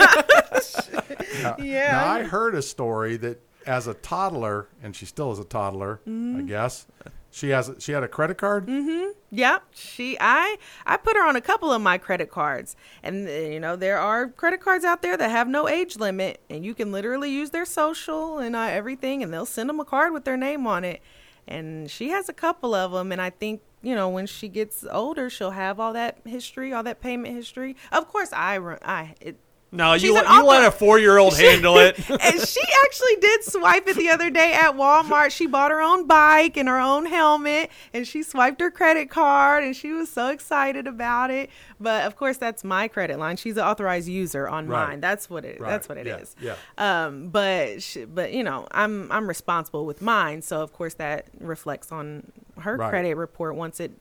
[1.41, 1.91] Now, Yeah.
[1.91, 5.99] now, I heard a story that as a toddler, and she still is a toddler,
[6.07, 6.39] Mm-hmm.
[6.39, 6.85] I guess.
[7.31, 8.67] She has she had a credit card.
[8.67, 9.11] Mm-hmm.
[9.31, 12.75] Yep, she I I put her on a couple of my credit cards.
[13.03, 16.41] And uh, you know, there are credit cards out there that have no age limit
[16.49, 19.85] and you can literally use their social and uh, everything and they'll send them a
[19.85, 21.01] card with their name on it.
[21.47, 24.83] And she has a couple of them and I think you know, when she gets
[24.91, 27.75] older, she'll have all that history, all that payment history.
[27.91, 29.37] Of course, I, I, it,
[29.69, 31.97] No, She's you let, you let a four year old handle it.
[32.09, 35.31] and she actually did swipe it the other day at Walmart.
[35.31, 39.65] She bought her own bike and her own helmet, and she swiped her credit card,
[39.65, 41.49] and she was so excited about it.
[41.81, 43.35] But of course, that's my credit line.
[43.35, 44.87] She's an authorized user on Right.
[44.87, 45.01] mine.
[45.01, 45.59] That's what it.
[45.59, 45.69] Right.
[45.69, 46.33] That's what it is.
[46.41, 47.05] Yeah, yeah.
[47.07, 51.27] Um, but she, but you know, I'm I'm responsible with mine, so of course that
[51.41, 52.89] reflects on her Right.
[52.89, 53.91] credit report once it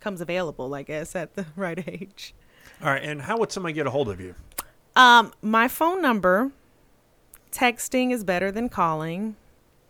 [0.00, 0.74] comes available.
[0.74, 2.34] I guess at the right age.
[2.82, 4.34] All right, and how would somebody get a hold of you?
[4.96, 6.50] Um, my phone number,
[7.52, 9.36] texting is better than calling.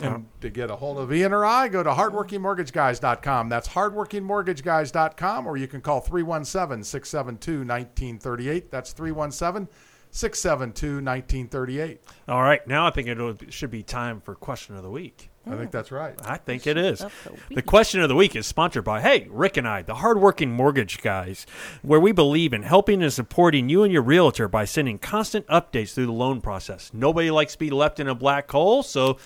[0.00, 3.48] And to get a hold of Ian or I, go to hardworkingmortgageguys.com.
[3.48, 8.70] That's hardworkingmortgageguys.com, or you can call 317 672 1938.
[8.70, 9.68] That's 317
[10.10, 12.00] 672 1938.
[12.28, 15.30] All right, now I think it should be time for question of the week.
[15.50, 16.14] I think that's right.
[16.24, 16.98] I think it is.
[16.98, 17.10] the
[17.50, 21.00] The question of the week is sponsored by, hey, Rick and I, the hardworking mortgage
[21.00, 21.46] guys,
[21.82, 25.94] where we believe in helping and supporting you and your realtor by sending constant updates
[25.94, 26.90] through the loan process.
[26.92, 29.18] Nobody likes to be left in a black hole, so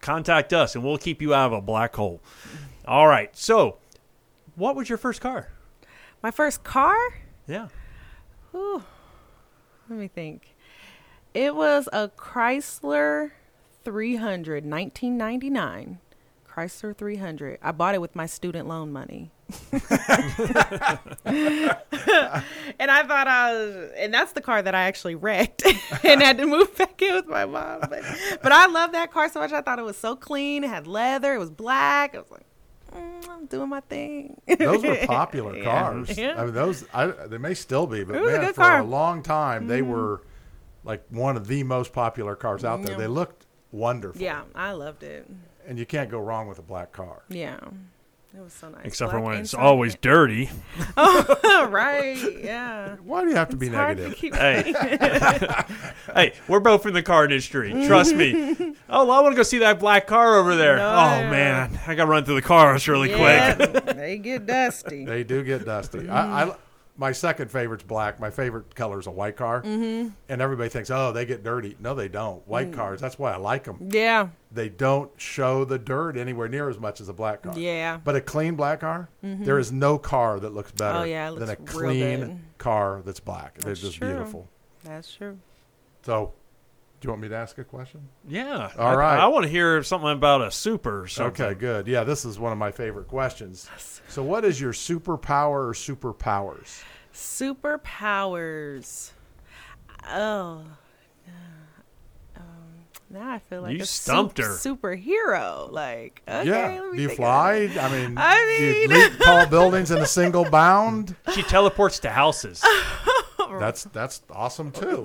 [0.00, 2.20] contact us and we'll keep you out of a black hole.
[2.86, 3.78] All right, so
[4.56, 5.48] what was your first car?
[6.22, 6.96] My first car?
[7.46, 7.68] Yeah.
[8.54, 8.82] Ooh,
[9.88, 10.54] let me think.
[11.34, 13.32] It was a Chrysler
[13.84, 15.98] 300, 1999.
[16.48, 17.58] Chrysler 300.
[17.62, 19.32] I bought it with my student loan money.
[19.72, 19.80] and
[22.90, 25.64] I thought I was, and that's the car that I actually wrecked
[26.04, 27.80] and had to move back in with my mom.
[27.80, 28.02] But,
[28.42, 29.52] but I love that car so much.
[29.52, 30.64] I thought it was so clean.
[30.64, 31.34] It had leather.
[31.34, 32.14] It was black.
[32.14, 32.46] I was like,
[32.94, 34.40] mm, I'm doing my thing.
[34.58, 36.16] Those were popular cars.
[36.16, 36.40] Yeah.
[36.40, 38.78] I mean, those I, they may still be, but was a man, for car.
[38.78, 40.22] a long time they were
[40.84, 42.92] like one of the most popular cars out there.
[42.92, 42.98] Yeah.
[42.98, 43.43] They looked
[43.74, 44.20] wonderful.
[44.22, 45.28] yeah, I loved it.
[45.66, 47.22] and you can't go wrong with a black car.
[47.28, 47.58] Yeah.
[48.36, 48.80] It was so nice.
[48.84, 49.62] Except for when it's inside.
[49.64, 50.50] always dirty.
[50.96, 52.16] Oh, right.
[52.42, 52.96] Yeah.
[53.04, 54.18] Why do you have to be It's hard to negative?
[54.18, 54.74] keep- Hey,
[56.14, 57.70] hey, we're both in the car industry.
[57.86, 58.74] Trust me.
[58.88, 60.76] Oh, I want to go see that black car over there.
[60.78, 63.84] No, oh man, I got to run through the cars really Yeah, quick.
[63.96, 65.04] they get dusty.
[65.04, 66.08] They do get dusty.
[66.08, 66.56] I, I mm.
[66.96, 68.20] My second favorite's black.
[68.20, 70.10] My favorite color is a white car, mm-hmm.
[70.28, 71.76] and everybody thinks, oh, they get dirty.
[71.80, 72.46] No, they don't.
[72.46, 72.74] White Mm.
[72.74, 73.00] cars.
[73.00, 73.88] That's why I like them.
[73.90, 74.28] Yeah.
[74.52, 77.58] They don't show the dirt anywhere near as much as a black car.
[77.58, 77.98] Yeah.
[78.02, 81.38] But a clean black car, there is no car that looks better Oh, yeah, it
[81.40, 83.58] than a clean car that's black.
[83.58, 84.08] They're just true.
[84.08, 84.48] beautiful.
[84.84, 85.38] That's true.
[86.02, 86.32] So,
[87.04, 88.08] you want me to ask a question?
[88.28, 88.70] Yeah.
[88.78, 89.18] All I, right.
[89.18, 91.44] I want to hear something about a super something.
[91.46, 91.86] Okay, good.
[91.86, 93.68] Yeah, this is one of my favorite questions.
[94.06, 96.84] So, what is your superpower or superpowers?
[97.12, 99.10] Superpowers.
[100.08, 100.62] Oh.
[102.36, 102.42] Um,
[103.10, 104.52] now I feel like You a stumped sup- her.
[104.52, 105.72] superhero.
[105.72, 106.80] Like, okay, yeah.
[106.80, 107.52] let me Do you fly?
[107.54, 107.82] about it.
[107.82, 111.16] I mean, I do you mean- leap tall buildings in a single bound?
[111.32, 112.62] She teleports to houses.
[113.58, 115.04] That's that's awesome too.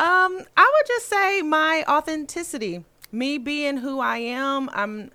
[0.00, 4.70] Um, I would just say my authenticity, me being who I am.
[4.72, 5.10] I'm,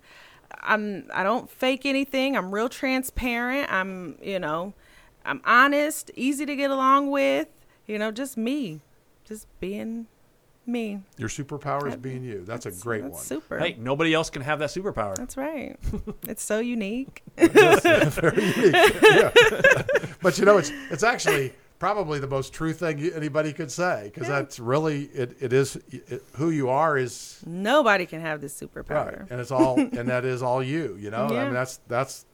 [0.60, 1.08] I'm.
[1.12, 2.36] I don't fake anything.
[2.36, 3.72] I'm real transparent.
[3.72, 4.74] I'm, you know,
[5.24, 7.48] I'm honest, easy to get along with.
[7.88, 8.80] You know, just me,
[9.24, 10.06] just being
[10.66, 11.00] me.
[11.18, 12.44] Your superpower is being you.
[12.44, 13.24] That's a great That's one.
[13.24, 13.58] super.
[13.58, 15.16] hey, nobody else can have that superpower.
[15.16, 15.76] That's right.
[16.28, 17.22] it's so unique.
[17.36, 18.74] Very unique.
[19.02, 19.30] Yeah.
[20.22, 24.28] but you know, it's it's actually probably the most true thing anybody could say because
[24.28, 25.36] that's really it.
[25.40, 29.30] It is it, who you are is Nobody can have this right, superpower.
[29.30, 30.96] and it's all and that is all you.
[30.98, 32.24] You know, I mean that's that's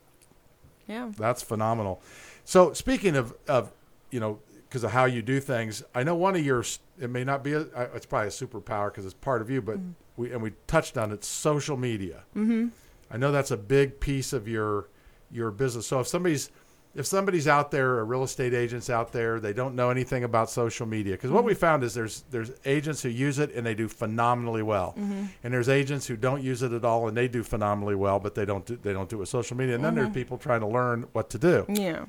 [0.86, 1.10] Yeah.
[1.16, 2.00] that's phenomenal.
[2.44, 3.72] So speaking of of
[4.10, 6.64] you know because of how you do things, I know one of your
[6.98, 7.60] it may not be a
[7.94, 9.78] it's probably a superpower because it's part of you, but
[10.16, 12.24] we and we touched on it social media.
[12.36, 12.68] Mm-hmm.
[13.10, 14.88] I know that's a big piece of your
[15.30, 15.86] your business.
[15.86, 16.50] So if somebody's
[16.94, 20.50] if somebody's out there, a real estate agent's out there, they don't know anything about
[20.50, 21.60] social media because what we mm-hmm.
[21.60, 25.24] found is there's there's agents who use it and they do phenomenally well, mm-hmm.
[25.42, 28.34] and there's agents who don't use it at all and they do phenomenally well, but
[28.34, 29.74] they don't do, they don't do it with social media.
[29.74, 30.14] And then there's mm-hmm.
[30.14, 31.64] people trying to learn what to do.
[31.68, 32.04] Yeah.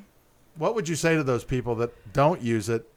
[0.56, 2.88] What would you say to those people that don't use it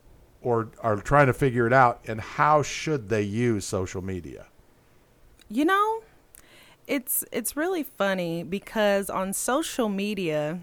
[0.42, 4.46] or are trying to figure it out, and how should they use social media?
[5.48, 6.02] You know,
[6.86, 10.60] it's it's really funny because on social media,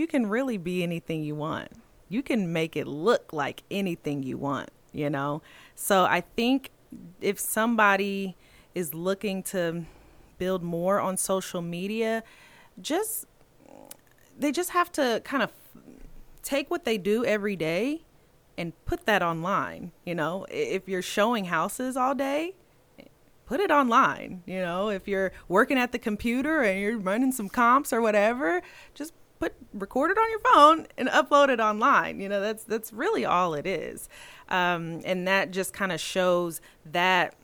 [0.00, 1.68] you can really be anything you want.
[2.08, 5.42] You can make it look like anything you want, you know?
[5.74, 6.70] So I think
[7.20, 8.34] if somebody
[8.74, 9.84] is looking to
[10.38, 12.24] build more on social media,
[12.80, 13.26] just
[14.38, 15.52] they just have to kind of
[16.42, 18.00] take what they do every day
[18.56, 20.46] and put that online, you know?
[20.50, 22.54] If you're showing houses all day,
[23.44, 24.42] put it online.
[24.46, 28.62] You know, if you're working at the computer and you're running some comps or whatever,
[28.94, 32.20] just put record it on your phone and upload it online.
[32.20, 34.08] You know, that's that's really all it is,
[34.48, 37.34] um, and that just kind of shows that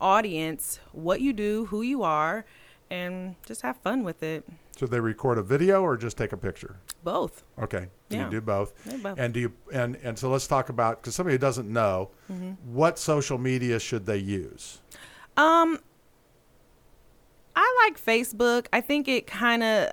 [0.00, 2.44] audience what you do, who you are,
[2.90, 4.44] and just have fun with it.
[4.78, 6.76] Should they record a video or just take a picture?
[7.04, 7.42] Both.
[7.60, 8.24] Okay, do Yeah.
[8.24, 8.72] you do both?
[9.02, 9.18] Both.
[9.18, 12.50] And do you and and so let's talk about because somebody who doesn't know Mm-hmm.
[12.74, 14.80] what social media should they use?
[15.36, 15.78] Um,
[17.56, 18.66] I like Facebook.
[18.72, 19.90] I think it kind of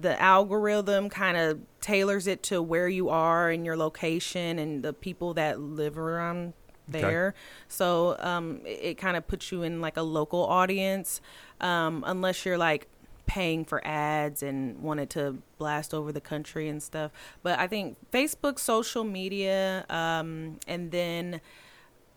[0.00, 4.92] the algorithm kind of tailors it to where you are and your location and the
[4.92, 6.52] people that live around
[6.88, 7.02] Okay.
[7.02, 7.34] there.
[7.68, 11.20] So um, it, it kind of puts you in like a local audience,
[11.60, 12.88] um, unless you're like
[13.26, 17.12] paying for ads and wanted to blast over the country and stuff.
[17.44, 21.40] But I think Facebook, social media, um, and then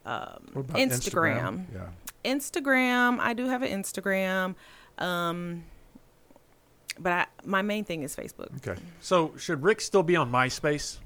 [0.08, 1.66] um, What Instagram.
[1.72, 1.90] Yeah.
[2.26, 3.20] Instagram.
[3.20, 4.56] I do have an Instagram.
[5.04, 5.64] Um,
[7.00, 8.56] but I, my main thing is Facebook.
[8.58, 8.80] Okay.
[9.02, 11.00] So should Rick still be on MySpace?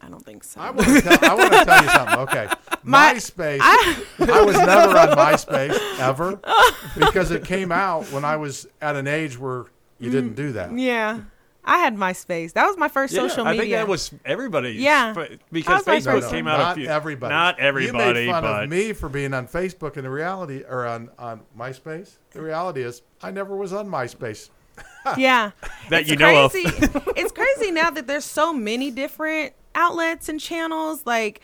[0.00, 0.60] I don't think so.
[0.60, 2.18] I want to tell, I want to tell you something.
[2.18, 2.48] Okay.
[2.82, 3.58] My- MySpace.
[3.62, 6.38] I, was never on MySpace ever
[6.98, 9.64] because it came out when I was at an age where
[9.98, 10.76] you didn't do that.
[10.76, 11.20] yeah,
[11.66, 12.52] I had MySpace.
[12.52, 13.60] That was my first social media.
[13.60, 14.76] I think that was everybody's.
[14.80, 15.12] Yeah.
[15.14, 16.86] but- because I was like Facebook No, no, came out not a few.
[16.88, 17.32] everybody.
[17.32, 20.62] Not everybody, You made fun but of me for being on Facebook, and the reality,
[20.68, 22.18] or on on MySpace.
[22.32, 24.50] The reality is, I never was on MySpace.
[25.16, 25.52] yeah,
[25.88, 26.52] that It's you know of.
[26.52, 26.68] crazy.
[27.16, 31.06] it's crazy now that there's so many different outlets and channels.
[31.06, 31.40] Like,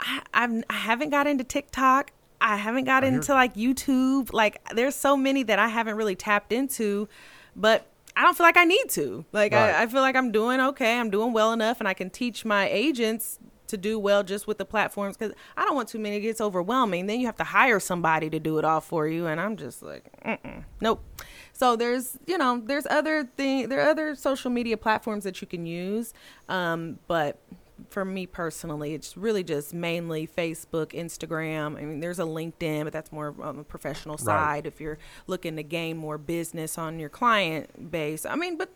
[0.00, 2.10] I, I've, I haven't got into TikTok.
[2.40, 4.32] I haven't got hear- into like YouTube.
[4.32, 7.08] Like, there's so many that I haven't really tapped into,
[7.54, 7.86] but
[8.18, 9.24] I don't feel like I need to.
[9.32, 9.74] Like, Right.
[9.74, 10.98] I, I feel like I'm doing okay.
[10.98, 14.56] I'm doing well enough, and I can teach my agents to do well just with
[14.58, 16.16] the platforms because I don't want too many.
[16.16, 17.06] It gets overwhelming.
[17.06, 19.82] Then you have to hire somebody to do it all for you, and I'm just
[19.82, 21.04] like, Mm-mm, nope.
[21.52, 25.46] So there's, you know, there's other thing, there are other social media platforms that you
[25.46, 26.12] can use,
[26.48, 27.40] um, but
[27.90, 31.76] for me personally, it's really just mainly Facebook, Instagram.
[31.76, 34.24] I mean, there's a LinkedIn, but that's more on the um, professional Right.
[34.24, 34.66] side.
[34.66, 38.70] If you're looking to gain more business on your client base, I mean, but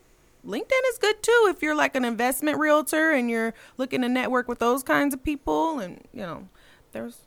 [0.47, 4.49] LinkedIn is good too if you're like an investment realtor and you're looking to network
[4.49, 5.79] with those kinds of people.
[5.79, 6.49] And you know,
[6.93, 7.19] there's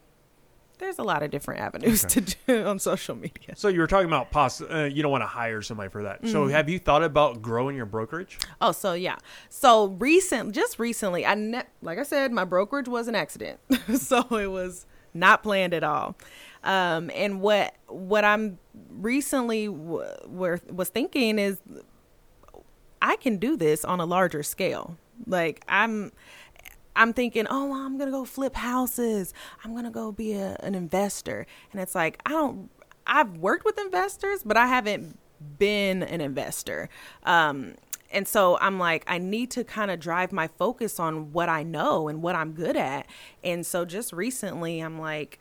[0.76, 3.55] there's a lot of different avenues to do on social media.
[3.55, 6.21] So you were talking about poss- uh, you don't want to hire somebody for that.
[6.21, 6.32] Mm-hmm.
[6.32, 8.39] So have you thought about growing your brokerage?
[8.61, 9.17] Oh, so yeah.
[9.49, 13.59] So recent, just recently, I ne- like I said, my brokerage was an accident,
[13.95, 16.15] so it was not planned at all.
[16.63, 18.57] Um, and what what I'm
[18.89, 21.59] recently w- were, was thinking is,
[23.01, 24.97] I can do this on a larger scale.
[25.28, 26.11] Like I'm,
[26.96, 29.34] I'm thinking, oh, I'm gonna go flip houses.
[29.64, 32.70] I'm gonna go be a, an investor, and it's like I don't.
[33.08, 35.20] I've worked with investors, but I haven't
[35.60, 36.89] been an investor.
[37.24, 37.76] Um,
[38.12, 41.64] and so I'm like, I need to kind of drive my focus on what I
[41.64, 43.08] know and what I'm good at.
[43.43, 45.38] And so just recently, I'm like,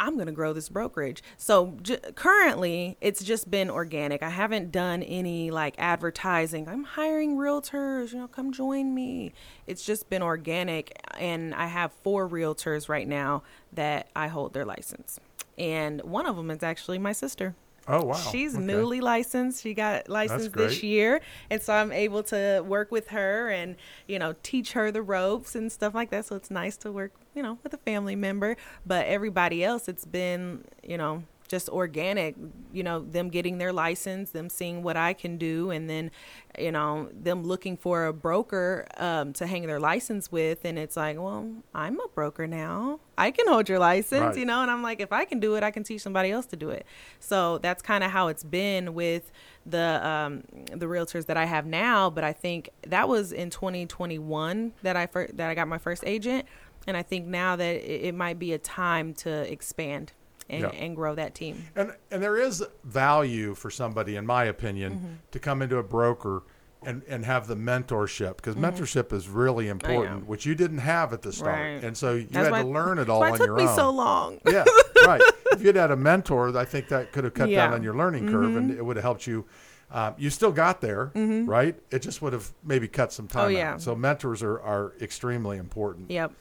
[0.00, 1.22] I'm going to grow this brokerage.
[1.36, 4.22] So j- currently, it's just been organic.
[4.22, 6.68] I haven't done any like advertising.
[6.68, 9.32] I'm hiring realtors, you know, come join me.
[9.68, 10.98] It's just been organic.
[11.18, 13.42] And I have four realtors right now
[13.72, 15.20] that I hold their license.
[15.58, 17.54] And one of them is actually my sister.
[17.88, 18.14] Oh wow.
[18.14, 18.64] She's Okay.
[18.64, 19.62] newly licensed.
[19.62, 23.74] She got licensed this year, and so I'm able to work with her and
[24.06, 26.26] you know teach her the ropes and stuff like that.
[26.26, 28.56] So it's nice to work you know with a family member.
[28.86, 32.36] But everybody else, it's been you know just organic.
[32.72, 36.12] You know them getting their license, them seeing what I can do, and then
[36.56, 40.64] you know them looking for a broker um, to hang their license with.
[40.64, 43.00] And it's like, well, I'm a broker now.
[43.18, 44.36] I can hold your license, Right.
[44.38, 44.62] you know.
[44.62, 46.70] And I'm like, if I can do it, I can teach somebody else to do
[46.70, 46.86] it.
[47.18, 49.32] So that's kind of how it's been with
[49.66, 52.08] the um, the realtors that I have now.
[52.10, 56.04] But I think that was in 2021 that I fir- that I got my first
[56.06, 56.46] agent,
[56.86, 60.12] and I think now that it, it might be a time to expand
[60.50, 60.68] and, Yeah.
[60.70, 61.64] and grow that team.
[61.76, 65.06] And and there is value for somebody, in my opinion, Mm-hmm.
[65.32, 66.42] to come into a broker
[66.82, 71.20] and, and have the mentorship because mentorship is really important, which you didn't have at
[71.22, 71.74] the start, Mm-hmm.
[71.76, 71.84] Right.
[71.84, 73.64] and so you That's had why- to learn it all on it took your me
[73.64, 73.76] own.
[73.76, 74.40] so long.
[74.46, 74.64] yeah,
[75.06, 75.20] right.
[75.52, 77.64] If you'd had a mentor, I think that could have cut down Yeah.
[77.66, 77.74] Mm-hmm.
[77.74, 79.44] on your learning curve, and it would have helped you.
[79.92, 81.74] Um, you still got there, right?
[81.90, 83.44] It just would have maybe cut some time.
[83.46, 83.72] Oh, yeah.
[83.74, 83.82] out.
[83.82, 86.10] So mentors are, are extremely important.
[86.12, 86.32] Yep.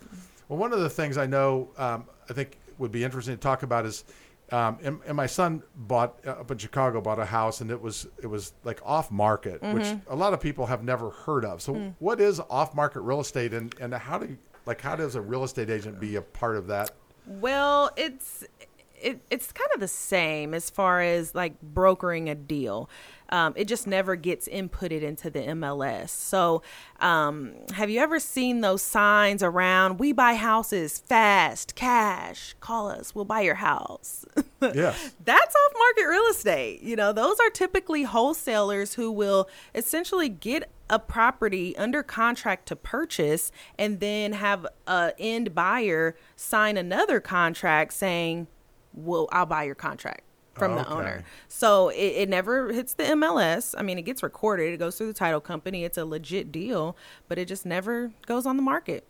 [0.48, 3.62] Well, one of the things I know um, I think would be interesting to talk
[3.62, 4.04] about is,
[4.52, 7.80] um, and, and my son bought uh, up in Chicago bought a house and it
[7.80, 10.12] was it was like off market, which Mm-hmm.
[10.12, 11.62] a lot of people have never heard of.
[11.62, 11.94] So, Mm.
[12.00, 15.22] what is off market real estate, and and how do you, like how does a
[15.22, 16.92] real estate agent be a part of that?
[17.28, 18.44] Well, it's
[19.02, 22.90] it, it's kind of the same as far as like brokering a deal.
[23.32, 26.10] Um, it just never gets inputted into the MLS.
[26.10, 26.64] So,
[27.00, 30.00] um, have you ever seen those signs around?
[30.00, 32.56] We buy houses fast, cash.
[32.60, 33.14] Call us.
[33.14, 34.26] We'll buy your house.
[34.62, 35.14] Yes.
[35.24, 36.82] That's off market real estate.
[36.82, 42.76] You know, those are typically wholesalers who will essentially get a property under contract to
[42.76, 48.48] purchase and then have a end buyer sign another contract saying,
[48.94, 50.24] "Well, I'll buy your contract."
[50.54, 50.94] From the Okay.
[50.94, 51.24] owner.
[51.48, 53.76] So it, it never hits the MLS.
[53.78, 55.86] I mean, it gets recorded, it goes through the title company.
[55.86, 56.98] It's a legit deal,
[57.30, 59.08] but it just never goes on the market.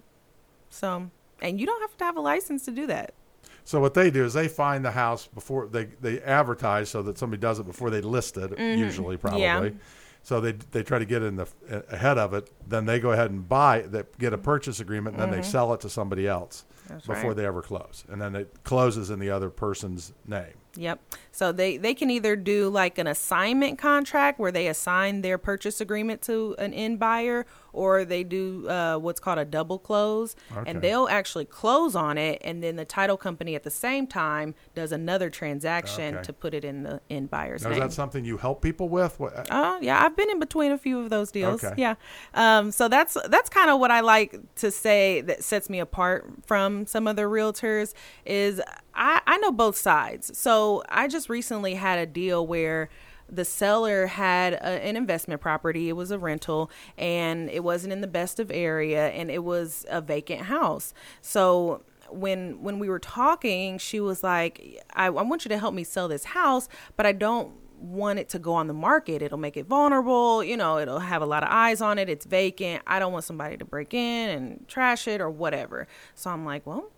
[0.70, 1.10] So,
[1.42, 3.16] and you don't have to have a license to do that.
[3.64, 7.18] So what they do is they find the house before they they advertise so that
[7.18, 8.58] somebody does it before they list it.
[8.60, 9.42] Usually, probably.
[9.42, 9.66] Mm-hmm.
[9.66, 9.84] Yeah.
[10.22, 11.48] So they they try to get in the
[11.90, 12.52] ahead of it.
[12.68, 15.74] Then they go ahead and buy that get a purchase agreement, and then they sell
[15.74, 16.79] it to somebody else Mm-hmm.
[16.90, 17.38] That's before right.
[17.38, 20.54] they ever close, and then it closes in the other person's name.
[20.76, 21.02] Yep.
[21.32, 25.82] So they they can either do like an assignment contract where they assign their purchase
[25.82, 30.70] agreement to an end buyer, or they do uh, what's called a double close, Okay.
[30.70, 34.54] and they'll actually close on it, and then the title company at the same time
[34.76, 36.24] does another transaction Okay.
[36.24, 39.20] to put it in the end buyer's Now, is that something you help people with?
[39.20, 41.64] What, Oh yeah, I've been in between a few of those deals.
[41.64, 41.74] Okay.
[41.78, 41.96] Yeah,
[42.36, 46.30] um, so that's that's kind of what I like to say that sets me apart
[46.46, 47.94] from some other realtors
[48.26, 48.62] is
[48.94, 50.38] I, I know both sides.
[50.38, 52.90] So I just recently had a deal where
[53.32, 55.90] the seller had a, an investment property.
[55.90, 59.86] It was a rental, and it wasn't in the best of area, and it was
[59.90, 60.94] a vacant house.
[61.22, 65.74] So when when we were talking, she was like, I, I want you to help
[65.74, 66.68] me sell this house,
[66.98, 69.22] but I don't want it to go on the market.
[69.22, 70.44] It'll make it vulnerable.
[70.44, 72.10] You know, it'll have a lot of eyes on it.
[72.10, 72.84] It's vacant.
[72.86, 75.88] I don't want somebody to break in and trash it or whatever.
[76.16, 76.92] So I'm like, well,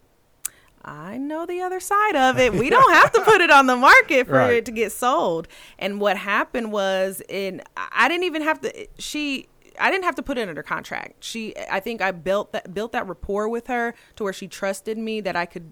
[0.83, 2.53] I know the other side of it.
[2.53, 4.53] We don't have to put it on the market for Right.
[4.55, 5.47] it to get sold.
[5.77, 8.87] And what happened was, in I didn't even have to.
[8.97, 9.47] She.
[9.79, 11.23] I didn't have to put it under contract.
[11.23, 14.97] She, I think, I built that built that rapport with her to where she trusted
[14.97, 15.71] me that I could,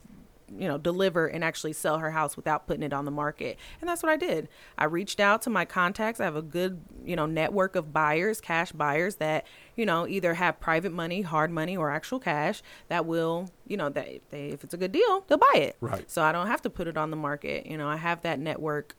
[0.57, 3.57] you know, deliver and actually sell her house without putting it on the market.
[3.81, 4.49] And that's what I did.
[4.77, 6.19] I reached out to my contacts.
[6.19, 9.45] I have a good, you know, network of buyers, cash buyers that,
[9.75, 13.89] you know, either have private money, hard money, or actual cash that will, you know,
[13.89, 15.77] that if, they, if it's a good deal, they'll buy it.
[15.79, 16.09] Right.
[16.09, 17.65] So I don't have to put it on the market.
[17.65, 18.95] You know, I have that network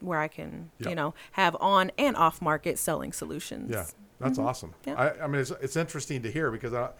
[0.00, 0.90] where I can, Yeah.
[0.90, 3.70] you know, have on and off market selling solutions.
[3.70, 3.86] Yeah,
[4.20, 4.46] that's mm-hmm.
[4.46, 4.74] awesome.
[4.84, 4.94] Yeah.
[4.94, 6.90] I, I mean, it's, it's interesting to hear because I,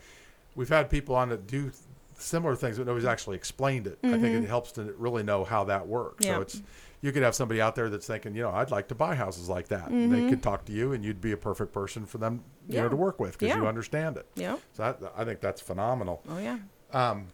[0.54, 1.70] we've had people on that do
[2.18, 3.98] similar things, but nobody's actually explained it.
[4.02, 6.24] I think it helps to really know how that works.
[6.26, 6.36] Yeah.
[6.36, 6.62] So it's,
[7.02, 9.48] you could have somebody out there that's thinking, you know, I'd like to buy houses
[9.48, 9.88] like that.
[9.88, 12.78] And They could talk to you, and you'd be a perfect person for them, you
[12.78, 14.26] know, to work with because you understand it.
[14.34, 14.56] Yeah.
[14.72, 16.22] So that, I think that's phenomenal.
[16.28, 16.58] Oh yeah.
[16.92, 17.28] Um,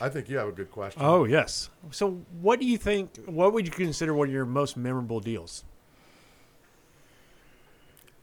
[0.00, 1.02] I think you have a good question.
[1.04, 1.70] Oh yes.
[1.90, 3.16] So, what do you think?
[3.26, 5.64] What would you consider one of your most memorable deals?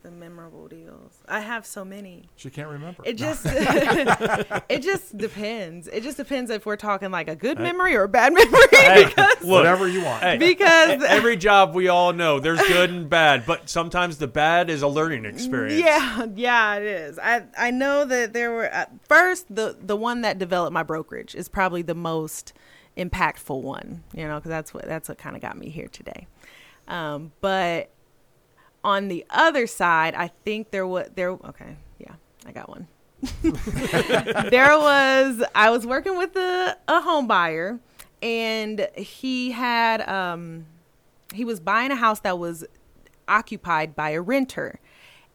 [0.10, 1.20] The memorable deals.
[1.28, 2.30] I have so many.
[2.36, 3.03] She can't remember.
[3.05, 5.88] It just it just depends.
[5.88, 8.60] It just depends if we're talking like a good memory or a bad memory.
[8.72, 10.24] Hey, because look, Whatever you want.
[10.24, 14.72] Hey, because every job we all know there's good and bad, but sometimes the bad
[14.72, 15.80] is a learning experience.
[15.80, 17.20] yeah, yeah, it is.
[17.20, 21.36] I I know that there were at first the the one that developed my brokerage
[21.36, 22.53] is probably the most
[22.97, 24.03] impactful one.
[24.16, 26.26] You know, because that's what that's what kind of got me here today.
[26.88, 27.91] Um, but
[28.84, 31.32] on the other side, I think there was there.
[31.32, 32.13] Okay, yeah,
[32.45, 32.88] I got one.
[34.49, 37.80] there was I was working with a, a home buyer,
[38.21, 40.65] and he had um
[41.34, 42.65] he was buying a house that was
[43.27, 44.80] occupied by a renter,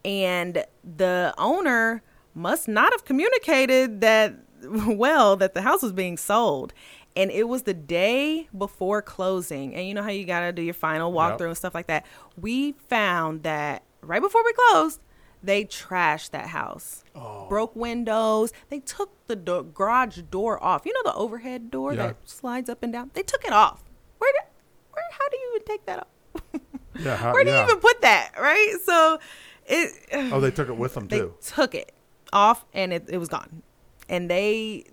[0.04, 0.64] and
[0.96, 2.02] the owner
[2.34, 4.34] must not have communicated that
[4.86, 6.72] well that the house was being sold.
[7.16, 9.74] And it was the day before closing.
[9.74, 11.48] And you know how you got to do your final walkthrough Yep.
[11.48, 12.04] and stuff like that.
[12.40, 15.00] We found that right before we closed,
[15.42, 17.04] they trashed that house.
[17.14, 17.46] oh.
[17.48, 18.52] Broke windows.
[18.70, 20.86] They took the do- garage door off.
[20.86, 22.06] You know the overhead door Yeah.
[22.08, 23.10] that slides up and down?
[23.14, 23.84] They took it off.
[24.18, 24.48] Where did,
[24.92, 26.60] where how do you even take that off?
[26.98, 27.16] yeah.
[27.16, 27.58] how- Where do yeah.
[27.60, 28.74] you even put that, right?
[28.84, 29.18] So
[29.66, 29.92] it
[30.32, 31.34] Oh, they took it with them they too.
[31.44, 31.92] took it
[32.32, 33.62] off and it, it was gone
[34.08, 34.84] and they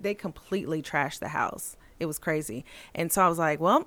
[0.00, 3.86] they completely trashed the house it was crazy and so i was like well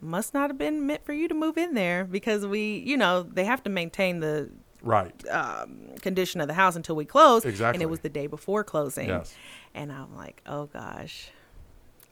[0.00, 3.22] must not have been meant for you to move in there because we you know
[3.22, 4.50] they have to maintain the
[4.82, 5.14] Right.
[5.30, 7.76] um, condition of the house until we close Exactly.
[7.76, 9.34] and it was the day before closing Yes.
[9.74, 11.30] and i'm like oh gosh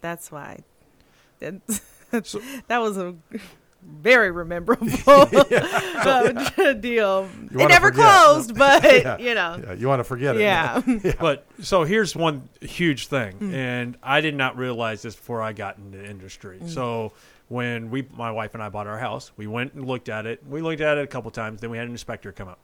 [0.00, 0.60] that's why
[1.40, 1.60] that,
[2.68, 3.14] that was a
[3.84, 8.22] very memorable uh, deal it never forget.
[8.22, 9.18] closed but Yeah.
[9.18, 10.40] you know Yeah, you want to forget it.
[10.42, 10.80] yeah.
[11.20, 13.54] But so here's one huge thing, Hmm.
[13.54, 16.58] and I did not realize this before I got into the industry.
[16.58, 16.68] Hmm.
[16.68, 17.12] So
[17.48, 20.42] when we, my wife and I bought our house, we went and looked at it.
[20.48, 21.60] We looked at it a couple times.
[21.60, 22.58] Then we had an inspector come out.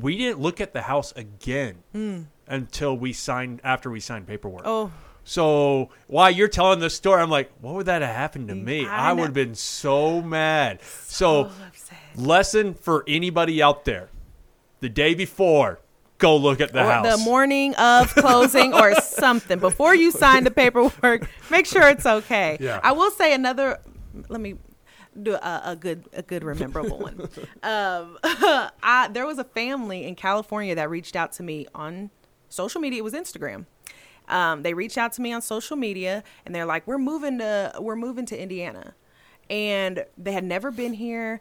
[0.00, 4.62] We didn't look at the house again until we signed after we signed paperwork.
[4.64, 4.92] Oh,
[5.28, 8.86] So while you're telling this story, I'm like, what would that have happened to me?
[8.86, 10.80] I I, would have been so mad.
[11.06, 14.08] So, so lesson for anybody out there:
[14.80, 15.80] the day before,
[16.16, 17.18] go look at the Or house.
[17.18, 21.28] the morning of closing or something before you sign the paperwork.
[21.50, 22.56] Make sure it's okay.
[22.58, 22.80] Yeah.
[22.82, 23.80] I will say another.
[24.30, 24.56] Let me
[25.22, 27.28] do a, a good a good rememberable one.
[27.62, 32.08] Um, I, there was a family in California that reached out to me on
[32.48, 33.00] social media.
[33.00, 33.66] It was Instagram.
[34.28, 37.72] Um, they reached out to me on social media and they're like, "We're moving to
[37.80, 38.94] we're moving to Indiana,"
[39.50, 41.40] and they had never been here.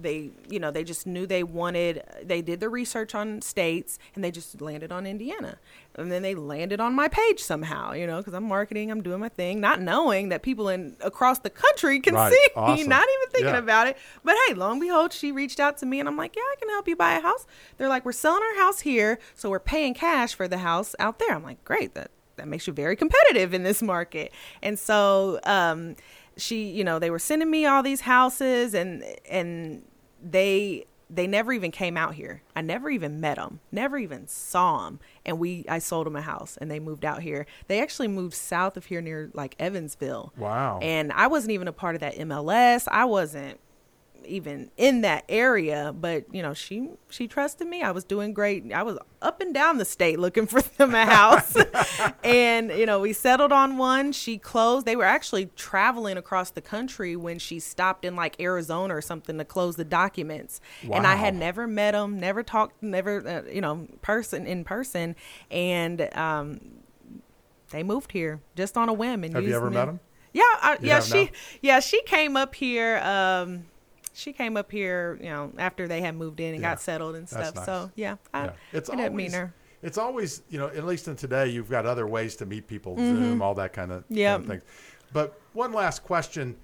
[0.00, 2.04] They, you know, they just knew they wanted.
[2.22, 5.58] They did the research on states, and they just landed on Indiana,
[5.96, 7.94] and then they landed on my page somehow.
[7.94, 11.40] You know, because I'm marketing, I'm doing my thing, not knowing that people in across
[11.40, 12.32] the country can Right.
[12.32, 12.88] see me, Awesome.
[12.88, 13.58] not even thinking Yeah.
[13.58, 13.96] about it.
[14.22, 16.54] But hey, lo and behold, she reached out to me, and I'm like, yeah, I
[16.60, 17.44] can help you buy a house.
[17.76, 21.18] They're like, we're selling our house here, so we're paying cash for the house out
[21.18, 21.34] there.
[21.34, 24.32] I'm like, great, that that makes you very competitive in this market.
[24.62, 25.96] And so, um,
[26.36, 29.82] she, you know, they were sending me all these houses, and and
[30.22, 32.42] they they never even came out here.
[32.54, 35.00] I never even met them, never even saw them.
[35.24, 37.46] And we, I sold them a house, and they moved out here.
[37.66, 40.32] They actually moved south of here near like Evansville.
[40.36, 40.78] Wow.
[40.82, 42.86] And I wasn't even a part of that MLS.
[42.90, 43.58] I wasn't
[44.28, 47.82] even in that area but you know she she trusted me.
[47.82, 48.70] I was doing great.
[48.72, 51.56] I was up and down the state looking for them a house.
[52.22, 54.12] And you know we settled on one.
[54.12, 54.84] She closed.
[54.86, 59.38] They were actually traveling across the country when she stopped in like arizona or something
[59.38, 60.60] to close the documents.
[60.92, 65.16] And i had never met them never talked never uh, you know person in person.
[65.50, 66.60] And um
[67.70, 70.00] they moved here just on a whim and Have you ever me- met them?
[70.32, 71.30] yeah, I, yeah, she,
[71.62, 72.98] yeah, she came up here.
[72.98, 73.64] Um,
[74.18, 77.14] she came up here, you know, after they had moved in and Yeah, got settled
[77.14, 77.54] and stuff.
[77.54, 77.64] nice.
[77.64, 78.52] So yeah, I, Yeah.
[78.72, 79.54] It's I didn't always, mean her.
[79.80, 82.96] It's always, you know, at least in today, you've got other ways to meet people,
[82.96, 83.16] mm-hmm.
[83.16, 84.62] Zoom, all that kind of, kind of thing.
[85.12, 86.56] But one last question: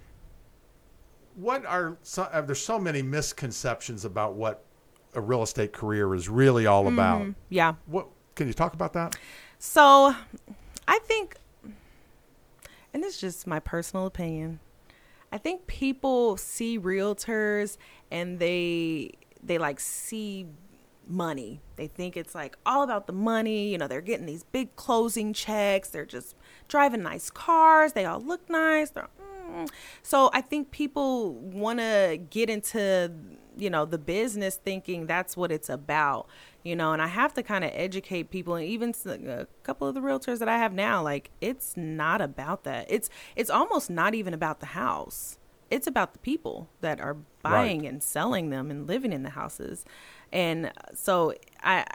[1.35, 4.65] What are so, there's so many misconceptions about what
[5.13, 6.93] a real estate career is really all mm-hmm.
[6.93, 7.27] about?
[7.47, 7.75] Yeah.
[7.85, 9.15] What can you talk about that?
[9.59, 10.13] So,
[10.89, 11.37] I think,
[12.93, 14.59] and it's just my personal opinion.
[15.35, 17.75] I think people see realtors
[18.09, 19.11] and they
[19.43, 20.47] they like see
[21.05, 21.59] money.
[21.75, 23.67] They think it's like all about the money.
[23.67, 25.89] You know, they're getting these big closing checks.
[25.89, 26.35] They're just
[26.69, 27.91] driving nice cars.
[27.91, 28.91] They all look nice.
[28.91, 29.09] They're,
[29.51, 29.69] mm,
[30.03, 33.11] So I think people want to get into,
[33.57, 36.27] you know, the business thinking that's what it's about,
[36.63, 39.95] you know, and I have to kind of educate people and even a couple of
[39.95, 42.87] the realtors that I have now, like it's not about that.
[42.89, 45.37] It's it's almost not even about the house.
[45.71, 49.83] It's about the people that are buying and selling them and living in the houses.
[50.31, 51.33] And uh, so
[51.63, 51.85] I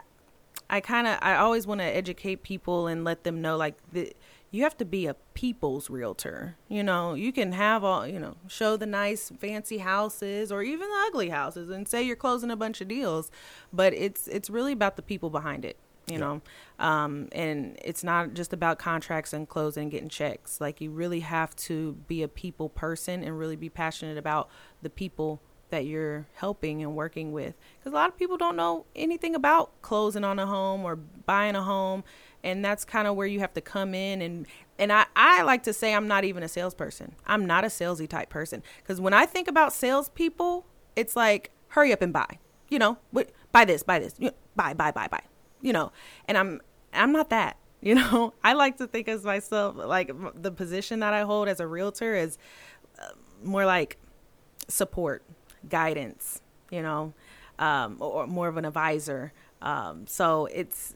[0.69, 4.13] I kind of I always want to educate people and let them know like the
[4.51, 6.57] you have to be a people's realtor.
[6.67, 10.89] You know, you can have all, you know, show the nice fancy houses or even
[10.89, 13.31] the ugly houses and say you're closing a bunch of deals,
[13.71, 16.41] but it's it's really about the people behind it, you know.
[16.79, 20.59] Um and it's not just about contracts and closing and getting checks.
[20.59, 24.49] Like you really have to be a people person and really be passionate about
[24.81, 28.85] the people that you're helping and working with because a lot of people don't know
[28.93, 32.03] anything about closing on a home or buying a home
[32.43, 34.47] and that's kind of where you have to come in and
[34.79, 37.15] and I, I like to say i'm not even a salesperson.
[37.25, 38.63] I'm not a salesy type person.
[38.81, 40.65] Because when i think about salespeople
[40.95, 42.39] it's like hurry up and buy
[42.69, 42.97] you know?
[43.51, 44.15] Buy this buy this
[44.55, 45.21] buy buy buy buy
[45.61, 45.91] you know?
[46.25, 46.61] And i'm
[46.93, 48.33] i'm not that you know?
[48.43, 52.15] I like to think of myself like the position that i hold as a realtor
[52.15, 52.37] is
[52.99, 53.13] uh,
[53.43, 53.97] more like
[54.67, 55.23] support
[55.67, 57.13] guidance, you know,
[57.59, 59.33] um, or more of an advisor.
[59.61, 60.95] Um, so it's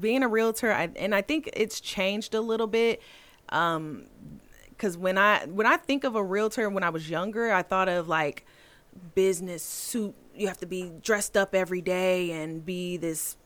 [0.00, 3.00] being a realtor, I, and I think it's changed a little bit.
[3.48, 4.06] Um,
[4.70, 7.88] because when I when I think of a realtor, when I was younger, I thought
[7.88, 8.44] of like
[9.14, 10.14] business suit.
[10.34, 13.36] You have to be dressed up every day and be this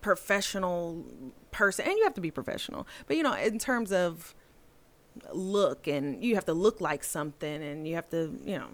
[0.00, 1.04] professional
[1.52, 2.86] person, and you have to be professional.
[3.06, 4.34] But you know, in terms of
[5.32, 8.68] look and you have to look like something and you have to you know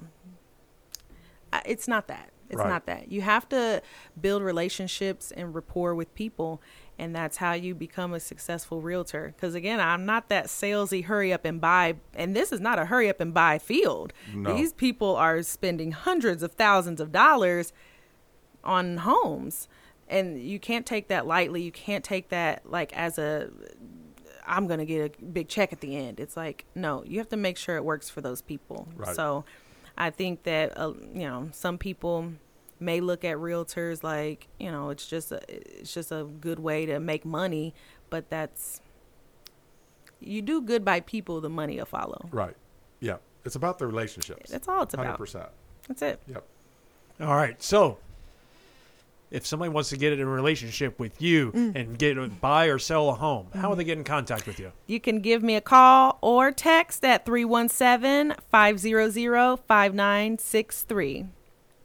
[1.65, 2.31] it's not that.
[2.51, 2.69] It's Right.
[2.69, 3.13] not that.
[3.13, 3.83] You have to
[4.19, 6.63] build relationships and rapport with people
[7.01, 9.33] and that's how you become a successful realtor.
[9.37, 12.87] Because again i'm not that salesy hurry up and buy and this is not a
[12.87, 14.13] hurry up and buy field.
[14.35, 14.55] No.
[14.57, 17.73] these people are spending hundreds of thousands of dollars
[18.65, 19.69] on homes
[20.09, 21.63] and you can't take that lightly.
[21.63, 23.51] You can't take that like as a
[24.47, 26.19] i'm going to get a big check at the end.
[26.19, 28.89] It's like no you have to make sure it works for those people.
[28.97, 29.15] Right.
[29.15, 29.45] so
[29.99, 32.33] i think that uh, you know some people
[32.81, 36.87] may look at realtors like you know it's just a, it's just a good way
[36.87, 37.75] to make money
[38.09, 38.81] but that's
[40.21, 42.57] you do good by people the money will follow Right.
[43.01, 43.17] Yeah.
[43.45, 44.51] It's about the relationships.
[44.51, 45.49] that's all it's Hundred about percent.
[45.87, 46.45] that's it Yep.
[47.21, 47.61] All right.
[47.63, 47.99] So,
[49.31, 51.75] if somebody wants to get in a relationship with you mm.
[51.75, 53.89] and get buy or sell a home, how will they mm-hmm.
[53.89, 54.73] get in contact with you?
[54.87, 61.27] You can give me a call or text at 317 500 5963.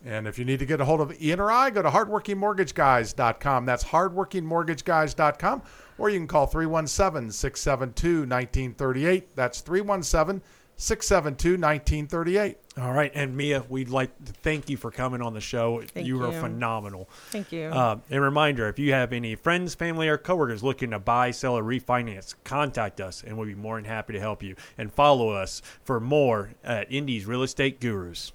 [0.06, 3.66] And if you need to get a hold of Ian or I, go to hardworkingmortgageguys.com.
[3.66, 5.62] That's hardworkingmortgageguys.com.
[5.98, 9.36] Or you can call 317 672 1938.
[9.36, 10.42] That's 317
[10.78, 12.58] 672 1938.
[12.78, 13.12] All right.
[13.14, 15.82] And Mia, we'd like to thank you for coming on the show.
[15.82, 16.40] Thank you were you.
[16.40, 17.10] phenomenal.
[17.30, 17.66] Thank you.
[17.66, 21.58] Uh, a reminder if you have any friends, family, or coworkers looking to buy, sell,
[21.58, 24.56] or refinance, contact us and we'll be more than happy to help you.
[24.78, 28.32] And follow us for more at Indy's Real Estate Gurus.